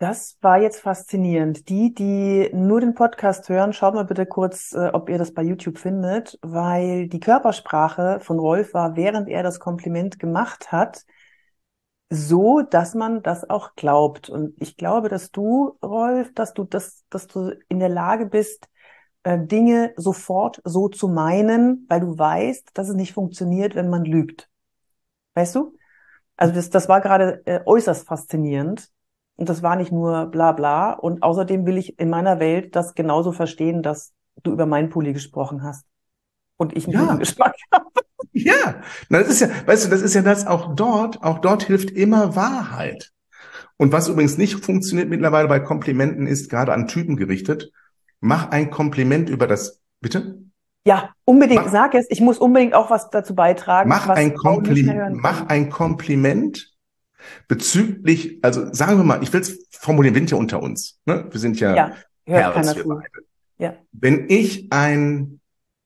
[0.00, 1.68] Das war jetzt faszinierend.
[1.68, 5.42] Die, die nur den Podcast hören, schaut mal bitte kurz, äh, ob ihr das bei
[5.42, 11.04] YouTube findet, weil die Körpersprache von Rolf war, während er das Kompliment gemacht hat,
[12.08, 14.30] so, dass man das auch glaubt.
[14.30, 18.70] Und ich glaube, dass du, Rolf, dass du das, dass du in der Lage bist,
[19.24, 24.06] äh, Dinge sofort so zu meinen, weil du weißt, dass es nicht funktioniert, wenn man
[24.06, 24.48] lügt.
[25.34, 25.76] Weißt du?
[26.36, 28.90] Also das, das war gerade äh, äußerst faszinierend
[29.40, 30.92] und das war nicht nur bla bla.
[30.92, 34.12] Und außerdem will ich in meiner Welt das genauso verstehen, dass
[34.42, 35.86] du über meinen Pulli gesprochen hast.
[36.58, 37.14] Und ich einen ja.
[37.14, 37.86] Geschmack habe.
[38.32, 41.90] Ja, das ist ja, weißt du, das ist ja das auch dort, auch dort hilft
[41.90, 43.12] immer Wahrheit.
[43.78, 47.72] Und was übrigens nicht funktioniert mittlerweile bei Komplimenten ist, gerade an Typen gerichtet,
[48.20, 50.42] mach ein Kompliment über das, bitte?
[50.84, 52.06] Ja, unbedingt, mach, sag es.
[52.10, 53.88] Ich muss unbedingt auch was dazu beitragen.
[53.88, 56.69] Mach, ein, Kompliment, mach ein Kompliment
[57.48, 61.00] Bezüglich, also sagen wir mal, ich will es formulieren, wir sind ja unter uns.
[61.04, 61.26] Ne?
[61.30, 63.24] Wir sind ja, ja Herz, wir beide.
[63.58, 63.76] Ja.
[63.92, 65.40] Wenn ich ein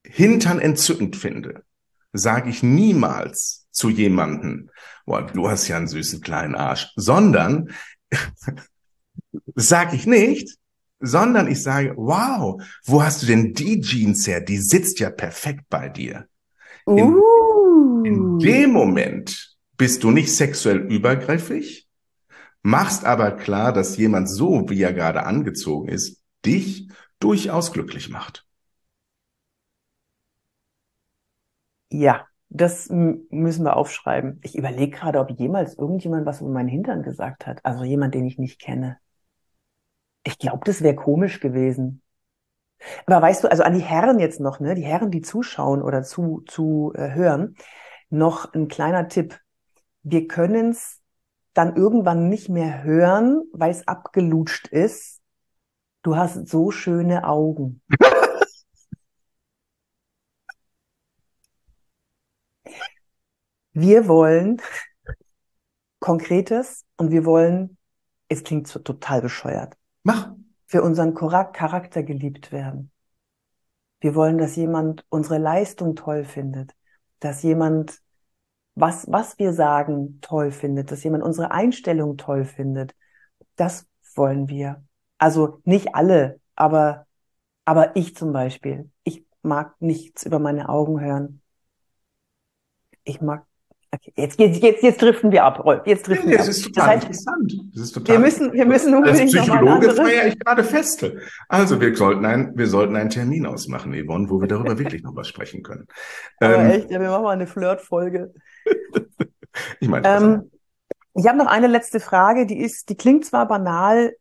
[0.07, 1.65] Hintern entzückend finde,
[2.13, 4.71] sage ich niemals zu jemanden,
[5.07, 7.71] boah, du hast ja einen süßen kleinen Arsch, sondern
[9.57, 10.57] sage ich nicht,
[11.01, 14.41] sondern ich sage, wow, wo hast du denn die Jeans her?
[14.41, 16.27] Die sitzt ja perfekt bei dir.
[16.87, 18.03] In, uh.
[18.05, 21.89] in dem Moment bist du nicht sexuell übergriffig,
[22.63, 28.47] machst aber klar, dass jemand so, wie er gerade angezogen ist, dich durchaus glücklich macht.
[31.91, 34.41] Ja, das müssen wir aufschreiben.
[34.43, 37.65] Ich überlege gerade, ob jemals irgendjemand was über meinen Hintern gesagt hat.
[37.65, 38.99] Also jemand, den ich nicht kenne.
[40.25, 42.03] Ich glaube, das wäre komisch gewesen.
[43.07, 46.03] Aber weißt du, also an die Herren jetzt noch, ne, die Herren, die zuschauen oder
[46.03, 47.57] zu, zu äh, hören,
[48.11, 49.39] noch ein kleiner Tipp
[50.05, 51.01] wir können es
[51.55, 55.21] dann irgendwann nicht mehr hören, weil es abgelutscht ist.
[56.03, 57.81] Du hast so schöne Augen.
[63.73, 64.61] wir wollen
[66.01, 67.79] Konkretes und wir wollen,
[68.29, 69.75] es klingt so total bescheuert.
[70.03, 70.35] Mach.
[70.67, 72.91] Für unseren Charakter geliebt werden.
[74.01, 76.75] Wir wollen, dass jemand unsere Leistung toll findet,
[77.21, 78.03] dass jemand
[78.75, 82.95] was, was wir sagen, toll findet, dass jemand unsere Einstellung toll findet.
[83.57, 84.85] Das wollen wir.
[85.19, 87.07] Also nicht alle, aber,
[87.65, 88.91] aber ich zum Beispiel.
[89.05, 91.41] Ich mag nichts über meine Augen hören.
[93.05, 93.47] Ich mag
[93.95, 95.87] Okay, jetzt, jetzt, jetzt, jetzt driften wir ab, Rolf.
[95.87, 96.55] Jetzt driften ja, wir das ab.
[96.55, 97.55] Ist total das heißt, interessant.
[97.75, 101.21] Das ist total wir müssen, wir müssen unbedingt Als Psychologe feiere ich gerade feste.
[101.49, 105.15] Also wir sollten, ein, wir sollten einen Termin ausmachen, Yvonne, wo wir darüber wirklich noch
[105.15, 105.87] was sprechen können.
[106.41, 108.35] Aber ähm, echt, ja, wir machen mal eine Flirtfolge.
[109.81, 110.51] ich meine, ähm,
[111.15, 114.17] ich habe noch eine letzte Frage, die ist, die klingt zwar banal,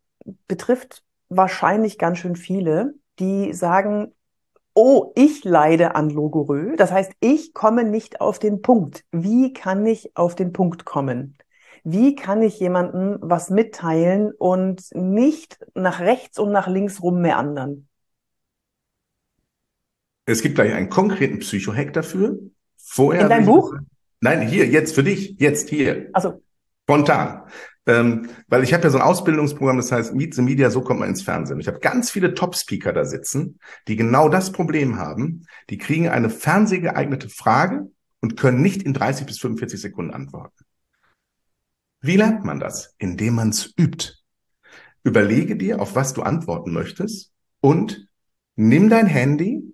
[0.47, 4.13] betrifft wahrscheinlich ganz schön viele, die sagen,
[4.73, 6.75] oh, ich leide an Logorö.
[6.75, 9.03] Das heißt, ich komme nicht auf den Punkt.
[9.11, 11.37] Wie kann ich auf den Punkt kommen?
[11.83, 17.87] Wie kann ich jemandem was mitteilen und nicht nach rechts und nach links rum meandern?
[20.25, 22.39] Es gibt gleich einen konkreten Psychohack dafür.
[22.77, 23.73] Vorher In deinem Buch?
[24.23, 26.09] Nein, hier, jetzt für dich, jetzt hier.
[26.13, 26.41] Also
[26.83, 27.43] Spontan.
[27.85, 31.01] Ähm, weil ich habe ja so ein Ausbildungsprogramm, das heißt Meet the Media, so kommt
[31.01, 31.59] man ins Fernsehen.
[31.59, 33.59] Ich habe ganz viele Top-Speaker da sitzen,
[33.89, 35.45] die genau das Problem haben.
[35.69, 40.63] Die kriegen eine fernsehgeeignete Frage und können nicht in 30 bis 45 Sekunden antworten.
[41.99, 42.95] Wie lernt man das?
[42.99, 44.13] Indem man es übt.
[45.03, 48.07] Überlege dir, auf was du antworten möchtest und
[48.55, 49.72] nimm dein Handy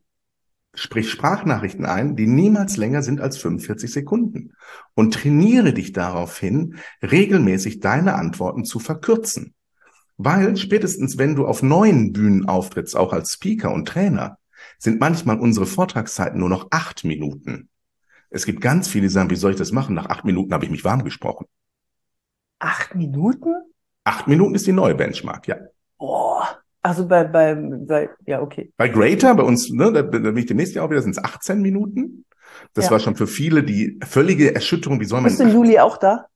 [0.79, 4.53] Sprich Sprachnachrichten ein, die niemals länger sind als 45 Sekunden
[4.93, 9.53] und trainiere dich daraufhin, regelmäßig deine Antworten zu verkürzen.
[10.15, 14.37] Weil spätestens, wenn du auf neuen Bühnen auftrittst, auch als Speaker und Trainer,
[14.77, 17.67] sind manchmal unsere Vortragszeiten nur noch acht Minuten.
[18.29, 19.95] Es gibt ganz viele, die sagen, wie soll ich das machen?
[19.95, 21.45] Nach acht Minuten habe ich mich warm gesprochen.
[22.59, 23.53] Acht Minuten?
[24.05, 25.57] Acht Minuten ist die neue Benchmark, ja.
[26.81, 28.71] Also bei, bei, bei, ja, okay.
[28.77, 31.23] Bei Greater, bei uns, ne, da, da bin ich demnächst ja auch wieder, sind es
[31.23, 32.25] 18 Minuten.
[32.73, 32.91] Das ja.
[32.91, 34.99] war schon für viele die völlige Erschütterung.
[34.99, 35.29] Wie soll man.
[35.29, 36.27] Bist du im Juli auch da?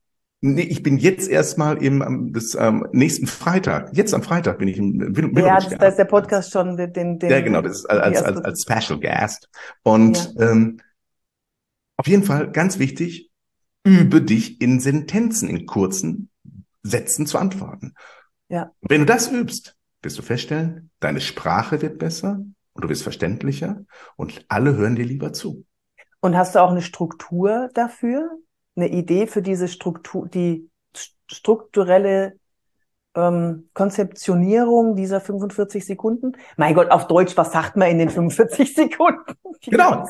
[0.46, 3.96] Nee, ich bin jetzt erstmal im des ähm, nächsten Freitag.
[3.96, 6.92] Jetzt am Freitag bin ich im Will Ja, das, da ist der Podcast schon den,
[6.92, 9.50] den, den Ja, genau, das ist als als, als Special Guest.
[9.84, 10.52] Und ja.
[10.52, 10.82] ähm,
[11.96, 13.32] auf jeden Fall ganz wichtig,
[13.86, 16.30] übe dich in Sentenzen, in kurzen
[16.82, 17.94] Sätzen zu antworten.
[18.50, 18.72] Ja.
[18.82, 22.44] Wenn du das übst, wirst du feststellen, deine Sprache wird besser
[22.74, 23.86] und du wirst verständlicher
[24.16, 25.66] und alle hören dir lieber zu.
[26.20, 28.30] Und hast du auch eine Struktur dafür?
[28.76, 30.70] Eine Idee für diese Struktur, die
[31.28, 32.38] strukturelle
[33.16, 36.34] ähm, Konzeptionierung dieser 45 Sekunden?
[36.58, 39.34] Mein Gott, auf Deutsch, was sagt man in den 45 Sekunden?
[39.62, 40.08] genau.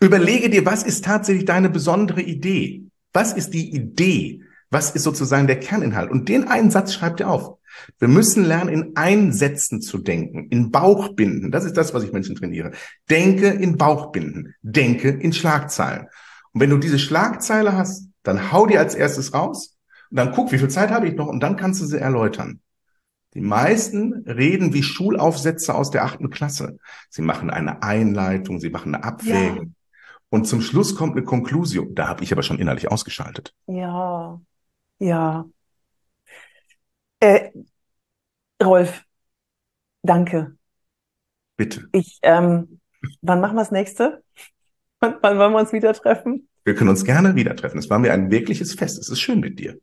[0.00, 2.84] Überlege dir, was ist tatsächlich deine besondere Idee?
[3.12, 4.42] Was ist die Idee?
[4.70, 6.10] Was ist sozusagen der Kerninhalt?
[6.10, 7.58] Und den einen Satz schreibt ihr auf.
[7.98, 11.50] Wir müssen lernen, in Einsätzen zu denken, in Bauchbinden.
[11.50, 12.72] Das ist das, was ich Menschen trainiere.
[13.10, 14.54] Denke in Bauchbinden.
[14.62, 16.06] Denke in Schlagzeilen.
[16.52, 19.76] Und wenn du diese Schlagzeile hast, dann hau die als erstes raus
[20.10, 22.60] und dann guck, wie viel Zeit habe ich noch und dann kannst du sie erläutern.
[23.34, 26.78] Die meisten reden wie Schulaufsätze aus der achten Klasse.
[27.10, 29.66] Sie machen eine Einleitung, sie machen eine Abwägung.
[29.66, 29.72] Ja.
[30.30, 31.94] Und zum Schluss kommt eine Konklusion.
[31.94, 33.54] Da habe ich aber schon innerlich ausgeschaltet.
[33.66, 34.40] Ja,
[34.98, 35.44] ja.
[37.20, 37.50] Äh,
[38.62, 39.02] Rolf,
[40.02, 40.56] danke.
[41.56, 41.88] Bitte.
[41.92, 42.80] Ich, ähm,
[43.22, 44.22] wann machen wir das nächste?
[45.00, 46.48] Wann, wann wollen wir uns wieder treffen?
[46.64, 47.78] Wir können uns gerne wieder treffen.
[47.78, 48.98] Es war mir ein wirkliches Fest.
[48.98, 49.78] Es ist schön mit dir.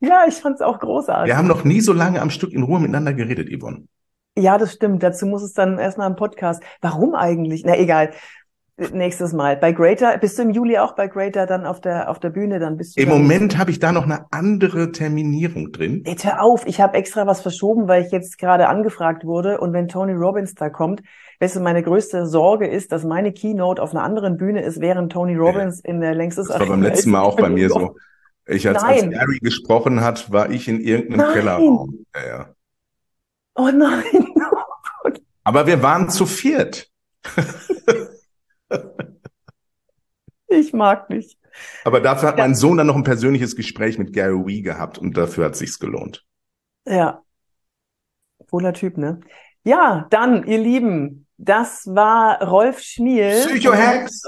[0.00, 1.28] Ja, ich fand es auch großartig.
[1.28, 3.86] Wir haben noch nie so lange am Stück in Ruhe miteinander geredet, Yvonne.
[4.36, 5.02] Ja, das stimmt.
[5.02, 6.62] Dazu muss es dann erstmal ein Podcast.
[6.80, 7.64] Warum eigentlich?
[7.64, 8.12] Na egal.
[8.76, 9.56] Nächstes Mal.
[9.58, 12.58] Bei Greater, bist du im Juli auch bei Greater dann auf der, auf der Bühne?
[12.58, 16.02] Dann bist du Im Moment habe ich da noch eine andere Terminierung drin.
[16.06, 19.60] Jetzt hör auf, ich habe extra was verschoben, weil ich jetzt gerade angefragt wurde.
[19.60, 21.02] Und wenn Tony Robbins da kommt,
[21.40, 25.12] weißt du, meine größte Sorge ist, dass meine Keynote auf einer anderen Bühne ist, während
[25.12, 25.90] Tony Robbins ja.
[25.90, 27.94] in der längstes Das war beim letzten Mal auch bei mir so.
[28.46, 31.32] Ich, als, als Gary gesprochen hat, war ich in irgendeinem nein.
[31.34, 32.06] Kellerraum.
[32.14, 32.46] Ja, ja.
[33.54, 34.02] Oh nein.
[35.44, 36.88] Aber wir waren zu viert.
[40.54, 41.38] ich mag nicht.
[41.84, 42.44] Aber dafür hat ja.
[42.44, 45.78] mein Sohn dann noch ein persönliches Gespräch mit Gary Wee gehabt und dafür hat sich's
[45.78, 46.24] gelohnt.
[46.86, 47.22] Ja.
[48.50, 49.20] Cooler Typ, ne?
[49.64, 53.44] Ja, dann, ihr Lieben, das war Rolf Schmiel.
[53.46, 54.22] Psycho-Hacks.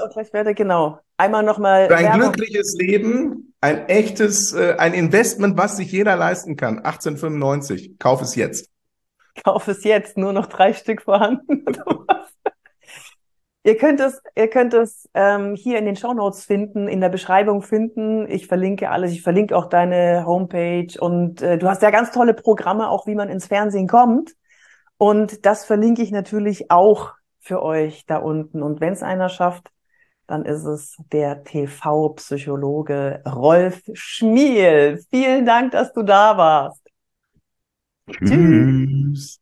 [0.55, 0.99] Genau.
[1.17, 1.91] Einmal nochmal.
[1.93, 2.33] Ein Werbung.
[2.33, 6.79] glückliches Leben, ein echtes, äh, ein Investment, was sich jeder leisten kann.
[6.79, 7.97] 1895.
[7.99, 8.69] Kauf es jetzt.
[9.43, 10.17] Kauf es jetzt.
[10.17, 11.65] Nur noch drei Stück vorhanden.
[13.65, 17.09] Ihr könnt es, ihr könnt es ähm, hier in den Show Notes finden, in der
[17.09, 18.29] Beschreibung finden.
[18.29, 19.11] Ich verlinke alles.
[19.11, 23.15] Ich verlinke auch deine Homepage und äh, du hast ja ganz tolle Programme, auch wie
[23.15, 24.35] man ins Fernsehen kommt.
[24.97, 28.61] Und das verlinke ich natürlich auch für euch da unten.
[28.61, 29.71] Und wenn es einer schafft,
[30.27, 35.03] dann ist es der TV-Psychologe Rolf Schmiel.
[35.09, 36.87] Vielen Dank, dass du da warst.
[38.23, 39.41] Tschüss.